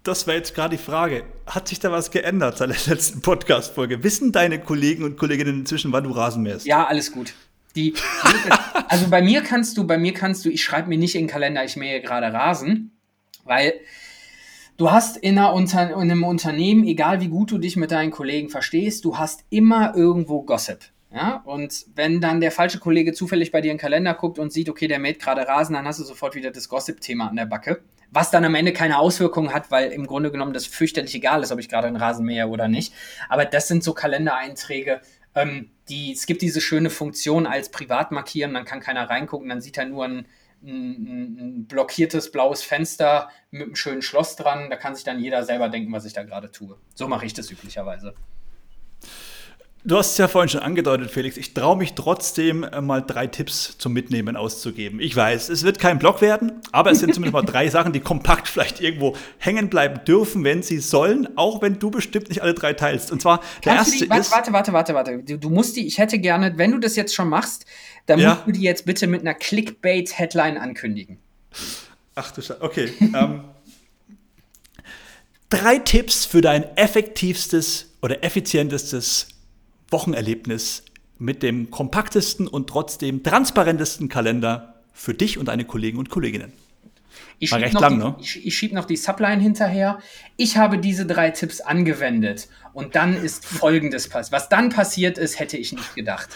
das 0.09 0.27
wäre 0.27 0.39
jetzt 0.39 0.55
gerade 0.55 0.77
die 0.77 0.83
Frage. 0.83 1.25
Hat 1.47 1.69
sich 1.69 1.81
da 1.81 1.93
was 1.93 2.11
geändert 2.11 2.57
seit 2.59 2.71
der 2.71 2.95
letzten 2.95 3.21
Podcast-Folge? 3.21 4.03
Wissen 4.03 4.33
deine 4.33 4.59
Kollegen 4.59 5.05
und 5.05 5.19
Kolleginnen 5.19 5.61
inzwischen, 5.61 5.93
wann 5.93 6.05
du 6.05 6.11
Rasen 6.11 6.43
mähst? 6.43 6.67
Ja, 6.67 6.87
alles 6.87 7.13
gut. 7.13 7.35
Die, 7.77 7.93
also 8.89 9.09
bei 9.11 9.21
mir 9.21 9.43
kannst 9.43 9.77
du, 9.77 9.87
bei 9.87 9.99
mir 9.99 10.15
kannst 10.15 10.45
du, 10.45 10.49
ich 10.49 10.65
schreibe 10.65 10.89
mir 10.89 10.99
nicht 10.99 11.15
in 11.15 11.25
den 11.25 11.29
Kalender, 11.29 11.63
ich 11.63 11.77
mähe 11.77 12.01
gerade 12.01 12.33
Rasen, 12.33 12.93
weil 13.45 13.75
du 14.79 14.91
hast 14.91 15.19
in, 15.19 15.39
Unter 15.39 15.91
in 15.91 15.95
einem 15.95 16.25
Unternehmen, 16.25 16.85
egal 16.85 17.21
wie 17.21 17.29
gut 17.29 17.51
du 17.51 17.59
dich 17.59 17.77
mit 17.77 17.91
deinen 17.91 18.11
Kollegen 18.11 18.49
verstehst, 18.49 19.05
du 19.05 19.19
hast 19.19 19.45
immer 19.51 19.95
irgendwo 19.95 20.43
Gossip. 20.43 20.81
Ja, 21.13 21.43
und 21.45 21.87
wenn 21.95 22.21
dann 22.21 22.41
der 22.41 22.51
falsche 22.51 22.79
Kollege 22.79 23.13
zufällig 23.13 23.51
bei 23.51 23.61
dir 23.61 23.71
in 23.71 23.77
den 23.77 23.81
Kalender 23.81 24.15
guckt 24.15 24.39
und 24.39 24.53
sieht, 24.53 24.69
okay, 24.69 24.89
der 24.89 24.99
mäht 24.99 25.21
gerade 25.21 25.47
Rasen, 25.47 25.75
dann 25.75 25.87
hast 25.87 26.01
du 26.01 26.05
sofort 26.05 26.35
wieder 26.35 26.51
das 26.51 26.69
Gossip-Thema 26.69 27.29
an 27.29 27.37
der 27.37 27.47
Backe. 27.47 27.81
Was 28.11 28.31
dann 28.31 28.45
am 28.45 28.55
Ende 28.55 28.73
keine 28.73 28.99
Auswirkungen 28.99 29.53
hat, 29.53 29.71
weil 29.71 29.91
im 29.91 30.07
Grunde 30.07 30.31
genommen 30.31 30.55
das 30.55 30.67
fürchterlich 30.67 31.15
egal 31.15 31.43
ist, 31.43 31.53
ob 31.53 31.59
ich 31.59 31.69
gerade 31.69 31.87
einen 31.87 31.97
Rasen 31.97 32.25
mähe 32.25 32.49
oder 32.49 32.67
nicht. 32.69 32.95
Aber 33.29 33.45
das 33.45 33.69
sind 33.69 33.85
so 33.85 33.93
Kalendereinträge, 33.93 35.03
ähm, 35.35 35.71
die, 35.89 36.13
es 36.13 36.27
gibt 36.27 36.43
diese 36.43 36.61
schöne 36.61 36.91
Funktion 36.91 37.47
als 37.47 37.71
privat 37.71 38.11
markieren, 38.11 38.55
dann 38.55 38.65
kann 38.65 38.81
keiner 38.81 39.09
reingucken, 39.09 39.49
dann 39.49 39.61
sieht 39.61 39.79
er 39.79 39.85
nur 39.87 40.05
ein, 40.05 40.27
ein, 40.63 41.39
ein, 41.39 41.67
blockiertes 41.67 42.33
blaues 42.33 42.63
Fenster 42.63 43.31
mit 43.51 43.63
einem 43.63 43.77
schönen 43.77 44.03
Schloss 44.03 44.37
dran. 44.37 44.71
Da 44.71 44.77
kann 44.77 44.95
sich 44.95 45.05
dann 45.05 45.21
jeder 45.21 45.45
selber 45.45 45.69
denken, 45.69 45.93
was 45.93 46.05
ich 46.05 46.13
da 46.13 46.25
gerade 46.25 46.51
tue. 46.51 46.77
So 46.95 47.09
mache 47.09 47.27
ich 47.27 47.35
das 47.35 47.51
üblicherweise. 47.51 48.15
Du 49.85 49.97
hast 49.97 50.13
es 50.13 50.19
ja 50.19 50.27
vorhin 50.27 50.49
schon 50.49 50.61
angedeutet, 50.61 51.11
Felix. 51.11 51.37
Ich 51.37 51.55
traue 51.55 51.77
mich 51.77 51.95
trotzdem 51.95 52.65
äh, 52.65 52.81
mal 52.81 53.01
drei 53.01 53.29
Tipps 53.29 53.79
zum 53.79 53.93
Mitnehmen 53.93 54.37
auszugeben. 54.37 54.99
Ich 54.99 55.15
weiß, 55.15 55.49
es 55.51 55.63
wird 55.63 55.79
kein 55.79 56.01
Blog 56.01 56.21
werden, 56.21 56.61
aber 56.73 56.91
es 56.91 56.99
sind 56.99 57.15
zumindest 57.15 57.33
mal 57.33 57.51
drei 57.51 57.69
Sachen, 57.71 57.93
die 57.93 58.01
kompakt 58.01 58.49
vielleicht 58.49 58.81
irgendwo 58.81 59.17
hängen 59.39 59.71
bleiben 59.71 60.05
dürfen, 60.05 60.43
wenn 60.43 60.63
sie 60.63 60.79
sollen, 60.79 61.29
auch 61.37 61.63
wenn 61.63 61.79
du 61.79 61.93
bestimmt 61.93 62.29
nicht 62.29 62.43
alle 62.43 62.55
drei 62.55 62.73
teilst. 62.73 63.13
Und 63.13 63.23
zwar 63.23 63.41
der 63.65 63.77
Kannst 63.77 63.93
erste 63.93 64.05
die, 64.05 64.11
warte, 64.11 64.21
ist. 64.23 64.33
Warte, 64.33 64.53
warte, 64.53 64.73
warte, 64.73 64.95
warte. 64.95 65.19
Du, 65.23 65.39
du, 65.39 65.49
musst 65.49 65.77
die, 65.77 65.87
ich 65.87 65.99
hätte 65.99 66.19
gerne, 66.19 66.59
wenn 66.59 66.73
du 66.73 66.79
das 66.79 66.97
jetzt 66.97 67.15
schon 67.15 67.29
machst, 67.29 67.65
dann 68.07 68.19
ja. 68.19 68.35
musst 68.35 68.47
du 68.49 68.53
die 68.53 68.63
jetzt 68.63 68.85
bitte 68.85 69.07
mit 69.07 69.21
einer 69.21 69.35
Clickbait-Headline 69.35 70.59
ankündigen. 70.59 71.19
Ach 72.17 72.33
du 72.33 72.43
Scheiße. 72.43 72.61
Okay. 72.61 72.93
ähm, 73.01 73.45
drei 75.49 75.79
Tipps 75.79 76.27
für 76.27 76.41
dein 76.41 76.65
effektivstes 76.77 77.95
oder 78.03 78.25
effizientestes 78.25 79.29
Wochenerlebnis 79.91 80.85
mit 81.19 81.43
dem 81.43 81.71
kompaktesten 81.71 82.47
und 82.47 82.69
trotzdem 82.69 83.23
transparentesten 83.23 84.09
Kalender 84.09 84.75
für 84.93 85.15
dich 85.15 85.39
und 85.39 85.47
deine 85.47 85.65
Kollegen 85.65 85.99
und 85.99 86.11
Kolleginnen. 86.11 86.53
Ich 87.41 87.53
recht 87.53 87.75
lang, 87.75 87.95
die, 87.95 88.05
ne? 88.05 88.17
Ich, 88.21 88.47
ich 88.47 88.57
schiebe 88.57 88.75
noch 88.75 88.85
die 88.85 88.97
Subline 88.97 89.41
hinterher. 89.41 90.01
Ich 90.37 90.57
habe 90.57 90.79
diese 90.79 91.07
drei 91.07 91.31
Tipps 91.31 91.61
angewendet 91.61 92.49
und 92.73 92.97
dann 92.97 93.15
ist 93.15 93.45
Folgendes 93.47 94.09
passiert. 94.09 94.33
Was 94.33 94.49
dann 94.49 94.71
passiert 94.71 95.19
ist, 95.19 95.39
hätte 95.39 95.57
ich 95.57 95.73
nicht 95.73 95.95
gedacht. 95.95 96.29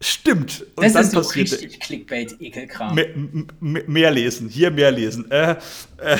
Stimmt. 0.00 0.66
Und 0.76 0.84
das 0.84 0.92
dann 0.94 1.02
ist 1.04 1.12
so 1.12 1.20
richtig 1.20 1.80
Clickbait-Ekelkram. 1.80 2.94
Mehr, 2.94 3.08
mehr, 3.60 4.10
lesen, 4.10 4.48
hier 4.48 4.70
mehr 4.70 4.90
lesen. 4.90 5.30
Äh, 5.30 5.56
äh, 5.98 6.18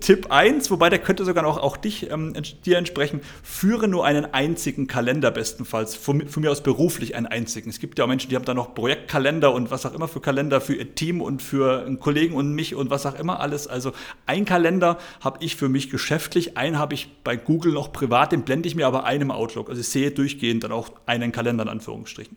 Tipp 0.00 0.26
1, 0.30 0.70
wobei 0.70 0.90
der 0.90 0.98
könnte 0.98 1.24
sogar 1.24 1.46
auch, 1.46 1.58
auch 1.58 1.76
dich, 1.76 2.10
ähm, 2.10 2.34
dir 2.64 2.78
entsprechen, 2.78 3.20
führe 3.42 3.88
nur 3.88 4.04
einen 4.04 4.26
einzigen 4.26 4.86
Kalender 4.86 5.30
bestenfalls, 5.30 5.94
von, 5.94 6.28
von, 6.28 6.42
mir 6.42 6.50
aus 6.50 6.62
beruflich 6.62 7.14
einen 7.14 7.26
einzigen. 7.26 7.70
Es 7.70 7.80
gibt 7.80 7.98
ja 7.98 8.04
auch 8.04 8.08
Menschen, 8.08 8.30
die 8.30 8.36
haben 8.36 8.44
da 8.44 8.54
noch 8.54 8.74
Projektkalender 8.74 9.52
und 9.52 9.70
was 9.70 9.86
auch 9.86 9.94
immer 9.94 10.08
für 10.08 10.20
Kalender 10.20 10.60
für 10.60 10.74
ihr 10.74 10.94
Team 10.94 11.20
und 11.20 11.42
für 11.42 11.84
einen 11.84 11.98
Kollegen 11.98 12.34
und 12.34 12.54
mich 12.54 12.74
und 12.74 12.90
was 12.90 13.06
auch 13.06 13.18
immer 13.18 13.40
alles. 13.40 13.66
Also 13.66 13.92
ein 14.26 14.44
Kalender 14.44 14.98
habe 15.20 15.44
ich 15.44 15.56
für 15.56 15.68
mich 15.68 15.90
geschäftlich, 15.90 16.56
einen 16.56 16.78
habe 16.78 16.94
ich 16.94 17.22
bei 17.24 17.36
Google 17.36 17.72
noch 17.72 17.92
privat, 17.92 18.32
den 18.32 18.42
blende 18.42 18.68
ich 18.68 18.74
mir 18.74 18.86
aber 18.86 19.04
einem 19.04 19.30
Outlook. 19.30 19.68
Also 19.68 19.80
ich 19.80 19.88
sehe 19.88 20.10
durchgehend 20.10 20.64
dann 20.64 20.72
auch 20.72 20.90
einen 21.06 21.32
Kalender 21.32 21.62
in 21.62 21.68
Anführungsstrichen. 21.68 22.36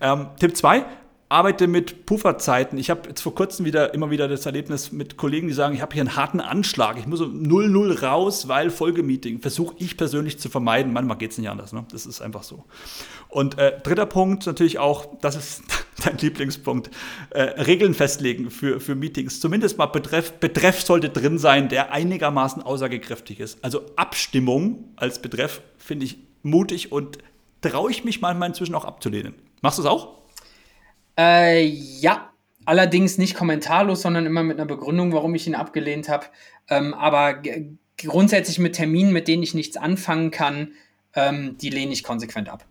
Ähm, 0.00 0.26
Tipp 0.38 0.56
2, 0.56 0.84
arbeite 1.28 1.66
mit 1.66 2.06
Pufferzeiten. 2.06 2.78
Ich 2.78 2.88
habe 2.88 3.08
jetzt 3.08 3.20
vor 3.20 3.34
kurzem 3.34 3.66
wieder 3.66 3.94
immer 3.94 4.10
wieder 4.10 4.28
das 4.28 4.46
Erlebnis 4.46 4.92
mit 4.92 5.16
Kollegen, 5.16 5.48
die 5.48 5.54
sagen, 5.54 5.74
ich 5.74 5.82
habe 5.82 5.92
hier 5.92 6.02
einen 6.02 6.14
harten 6.14 6.40
Anschlag, 6.40 6.98
ich 6.98 7.06
muss 7.06 7.20
um 7.20 7.42
0-0 7.42 8.00
raus, 8.02 8.46
weil 8.46 8.70
Folgemeeting. 8.70 9.40
Versuche 9.40 9.74
ich 9.78 9.96
persönlich 9.96 10.38
zu 10.38 10.48
vermeiden. 10.48 10.92
Manchmal 10.92 11.18
geht 11.18 11.32
es 11.32 11.38
nicht 11.38 11.50
anders. 11.50 11.72
Ne? 11.72 11.84
Das 11.90 12.06
ist 12.06 12.20
einfach 12.20 12.44
so. 12.44 12.64
Und 13.28 13.58
äh, 13.58 13.80
dritter 13.82 14.06
Punkt 14.06 14.46
natürlich 14.46 14.78
auch, 14.78 15.18
das 15.20 15.34
ist 15.34 15.62
dein 16.04 16.16
Lieblingspunkt, 16.18 16.90
äh, 17.30 17.42
Regeln 17.42 17.94
festlegen 17.94 18.50
für, 18.50 18.78
für 18.78 18.94
Meetings. 18.94 19.40
Zumindest 19.40 19.78
mal 19.78 19.86
Betreff, 19.86 20.34
Betreff 20.34 20.82
sollte 20.82 21.08
drin 21.08 21.38
sein, 21.38 21.68
der 21.68 21.92
einigermaßen 21.92 22.62
aussagekräftig 22.62 23.40
ist. 23.40 23.64
Also 23.64 23.82
Abstimmung 23.96 24.92
als 24.94 25.20
Betreff 25.20 25.60
finde 25.76 26.06
ich 26.06 26.18
mutig 26.44 26.92
und 26.92 27.18
traue 27.62 27.90
ich 27.90 28.04
mich 28.04 28.20
manchmal 28.20 28.48
inzwischen 28.48 28.76
auch 28.76 28.84
abzulehnen. 28.84 29.34
Machst 29.60 29.78
du 29.78 29.82
es 29.82 29.88
auch? 29.88 30.25
Äh, 31.18 31.64
ja, 31.64 32.30
allerdings 32.64 33.18
nicht 33.18 33.34
kommentarlos, 33.34 34.02
sondern 34.02 34.26
immer 34.26 34.42
mit 34.42 34.58
einer 34.58 34.66
Begründung, 34.66 35.12
warum 35.12 35.34
ich 35.34 35.46
ihn 35.46 35.54
abgelehnt 35.54 36.08
habe. 36.08 36.26
Ähm, 36.68 36.94
aber 36.94 37.42
grundsätzlich 37.96 38.58
mit 38.58 38.74
Terminen, 38.74 39.12
mit 39.12 39.28
denen 39.28 39.42
ich 39.42 39.54
nichts 39.54 39.76
anfangen 39.76 40.30
kann, 40.30 40.72
ähm, 41.14 41.56
die 41.58 41.70
lehne 41.70 41.92
ich 41.92 42.02
konsequent 42.02 42.48
ab. 42.48 42.66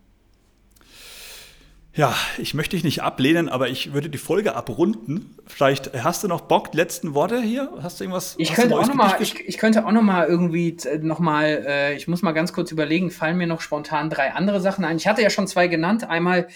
Ja, 1.96 2.14
ich 2.38 2.54
möchte 2.54 2.76
dich 2.76 2.84
nicht 2.84 3.04
ablehnen, 3.04 3.48
aber 3.48 3.70
ich 3.70 3.94
würde 3.94 4.10
die 4.10 4.18
Folge 4.18 4.54
abrunden. 4.54 5.38
Vielleicht 5.48 5.94
hast 6.04 6.26
du 6.26 6.28
noch 6.28 6.42
Bock, 6.42 6.74
letzten 6.74 7.14
Worte 7.14 7.42
hier? 7.42 7.72
Hast 7.82 8.00
du 8.00 8.04
irgendwas? 8.04 8.36
Ich 8.38 8.52
könnte 8.52 8.78
auch 8.78 8.86
noch 8.86 8.96
mal, 8.96 9.16
ich, 9.22 9.40
ich, 9.48 9.58
könnte 9.58 9.86
auch 9.86 9.94
noch 9.94 10.02
mal 10.02 10.28
irgendwie 10.28 10.76
noch 11.02 11.20
mal, 11.20 11.64
äh, 11.66 11.96
ich 11.96 12.10
muss 12.10 12.22
mal 12.22 12.34
ganz 12.34 12.52
kurz 12.52 12.70
überlegen, 12.74 13.12
fallen 13.12 13.38
mir 13.38 13.48
noch 13.48 13.62
spontan 13.62 14.10
drei 14.10 14.34
andere 14.34 14.60
Sachen 14.60 14.84
ein. 14.84 14.98
Ich 14.98 15.08
hatte 15.08 15.22
ja 15.22 15.30
schon 15.30 15.48
zwei 15.48 15.70
genannt. 15.70 16.04
Einmal 16.04 16.50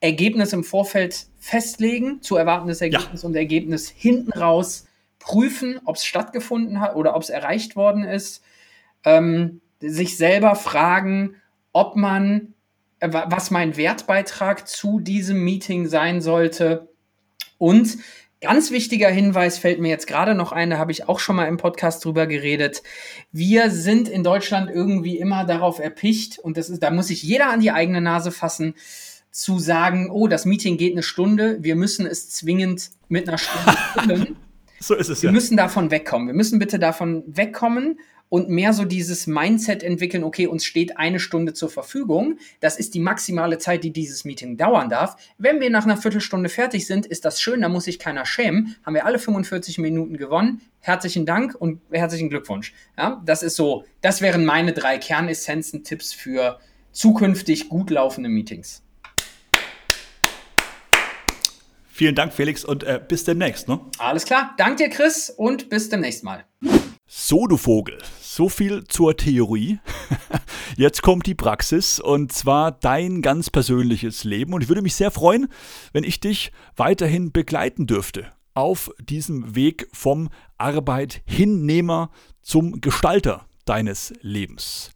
Ergebnis 0.00 0.52
im 0.52 0.64
Vorfeld 0.64 1.26
festlegen, 1.38 2.22
zu 2.22 2.36
erwartendes 2.36 2.80
Ergebnis 2.80 3.22
ja. 3.22 3.28
und 3.28 3.34
Ergebnis 3.34 3.88
hinten 3.88 4.32
raus 4.32 4.86
prüfen, 5.18 5.80
ob 5.84 5.96
es 5.96 6.04
stattgefunden 6.04 6.80
hat 6.80 6.96
oder 6.96 7.16
ob 7.16 7.22
es 7.22 7.30
erreicht 7.30 7.76
worden 7.76 8.04
ist. 8.04 8.42
Ähm, 9.04 9.60
sich 9.80 10.16
selber 10.16 10.54
fragen, 10.54 11.36
ob 11.72 11.96
man 11.96 12.54
äh, 13.00 13.10
was 13.12 13.50
mein 13.50 13.76
Wertbeitrag 13.76 14.66
zu 14.66 15.00
diesem 15.00 15.44
Meeting 15.44 15.86
sein 15.86 16.20
sollte. 16.20 16.88
Und 17.58 17.98
ganz 18.40 18.70
wichtiger 18.70 19.08
Hinweis 19.08 19.58
fällt 19.58 19.80
mir 19.80 19.88
jetzt 19.88 20.06
gerade 20.06 20.34
noch 20.34 20.52
ein, 20.52 20.70
da 20.70 20.78
habe 20.78 20.92
ich 20.92 21.08
auch 21.08 21.18
schon 21.18 21.36
mal 21.36 21.46
im 21.46 21.56
Podcast 21.56 22.04
drüber 22.04 22.26
geredet. 22.26 22.82
Wir 23.32 23.70
sind 23.70 24.08
in 24.08 24.24
Deutschland 24.24 24.70
irgendwie 24.70 25.18
immer 25.18 25.44
darauf 25.44 25.78
erpicht, 25.78 26.38
und 26.38 26.56
das 26.56 26.70
ist, 26.70 26.82
da 26.82 26.90
muss 26.90 27.08
sich 27.08 27.22
jeder 27.22 27.50
an 27.50 27.60
die 27.60 27.70
eigene 27.70 28.00
Nase 28.00 28.30
fassen, 28.32 28.74
zu 29.36 29.58
sagen, 29.58 30.10
oh, 30.10 30.28
das 30.28 30.46
Meeting 30.46 30.78
geht 30.78 30.92
eine 30.92 31.02
Stunde, 31.02 31.58
wir 31.60 31.76
müssen 31.76 32.06
es 32.06 32.30
zwingend 32.30 32.90
mit 33.08 33.28
einer 33.28 33.36
Stunde 33.36 33.78
füllen. 33.94 34.36
so 34.80 34.94
ist 34.94 35.10
es 35.10 35.22
wir 35.22 35.28
ja. 35.28 35.32
Wir 35.32 35.34
müssen 35.34 35.58
davon 35.58 35.90
wegkommen. 35.90 36.28
Wir 36.28 36.34
müssen 36.34 36.58
bitte 36.58 36.78
davon 36.78 37.22
wegkommen 37.26 37.98
und 38.30 38.48
mehr 38.48 38.72
so 38.72 38.86
dieses 38.86 39.26
Mindset 39.26 39.82
entwickeln, 39.82 40.24
okay, 40.24 40.46
uns 40.46 40.64
steht 40.64 40.96
eine 40.96 41.20
Stunde 41.20 41.52
zur 41.52 41.68
Verfügung. 41.68 42.38
Das 42.60 42.78
ist 42.78 42.94
die 42.94 42.98
maximale 42.98 43.58
Zeit, 43.58 43.84
die 43.84 43.92
dieses 43.92 44.24
Meeting 44.24 44.56
dauern 44.56 44.88
darf. 44.88 45.16
Wenn 45.36 45.60
wir 45.60 45.68
nach 45.68 45.84
einer 45.84 45.98
Viertelstunde 45.98 46.48
fertig 46.48 46.86
sind, 46.86 47.04
ist 47.04 47.26
das 47.26 47.38
schön, 47.38 47.60
da 47.60 47.68
muss 47.68 47.84
sich 47.84 47.98
keiner 47.98 48.24
schämen. 48.24 48.74
Haben 48.84 48.94
wir 48.94 49.04
alle 49.04 49.18
45 49.18 49.76
Minuten 49.76 50.16
gewonnen. 50.16 50.62
Herzlichen 50.80 51.26
Dank 51.26 51.54
und 51.54 51.82
herzlichen 51.90 52.30
Glückwunsch. 52.30 52.72
Ja, 52.96 53.22
das 53.26 53.42
ist 53.42 53.56
so, 53.56 53.84
das 54.00 54.22
wären 54.22 54.46
meine 54.46 54.72
drei 54.72 54.96
Kernessenzen, 54.96 55.84
Tipps 55.84 56.14
für 56.14 56.58
zukünftig 56.92 57.68
gut 57.68 57.90
laufende 57.90 58.30
Meetings. 58.30 58.82
Vielen 61.96 62.14
Dank, 62.14 62.34
Felix, 62.34 62.62
und 62.62 62.82
äh, 62.84 63.00
bis 63.08 63.24
demnächst. 63.24 63.68
Ne? 63.68 63.80
Alles 63.96 64.26
klar. 64.26 64.52
Dank 64.58 64.76
dir, 64.76 64.90
Chris, 64.90 65.30
und 65.30 65.70
bis 65.70 65.88
demnächst 65.88 66.24
mal. 66.24 66.44
So, 67.06 67.46
du 67.46 67.56
Vogel, 67.56 67.96
so 68.20 68.50
viel 68.50 68.84
zur 68.84 69.16
Theorie. 69.16 69.78
Jetzt 70.76 71.00
kommt 71.00 71.24
die 71.24 71.34
Praxis 71.34 71.98
und 71.98 72.32
zwar 72.32 72.72
dein 72.72 73.22
ganz 73.22 73.48
persönliches 73.48 74.24
Leben. 74.24 74.52
Und 74.52 74.60
ich 74.60 74.68
würde 74.68 74.82
mich 74.82 74.94
sehr 74.94 75.10
freuen, 75.10 75.48
wenn 75.94 76.04
ich 76.04 76.20
dich 76.20 76.52
weiterhin 76.76 77.32
begleiten 77.32 77.86
dürfte 77.86 78.30
auf 78.52 78.90
diesem 79.00 79.54
Weg 79.54 79.88
vom 79.94 80.28
Arbeithinnehmer 80.58 82.10
zum 82.42 82.82
Gestalter 82.82 83.46
deines 83.64 84.12
Lebens. 84.20 84.90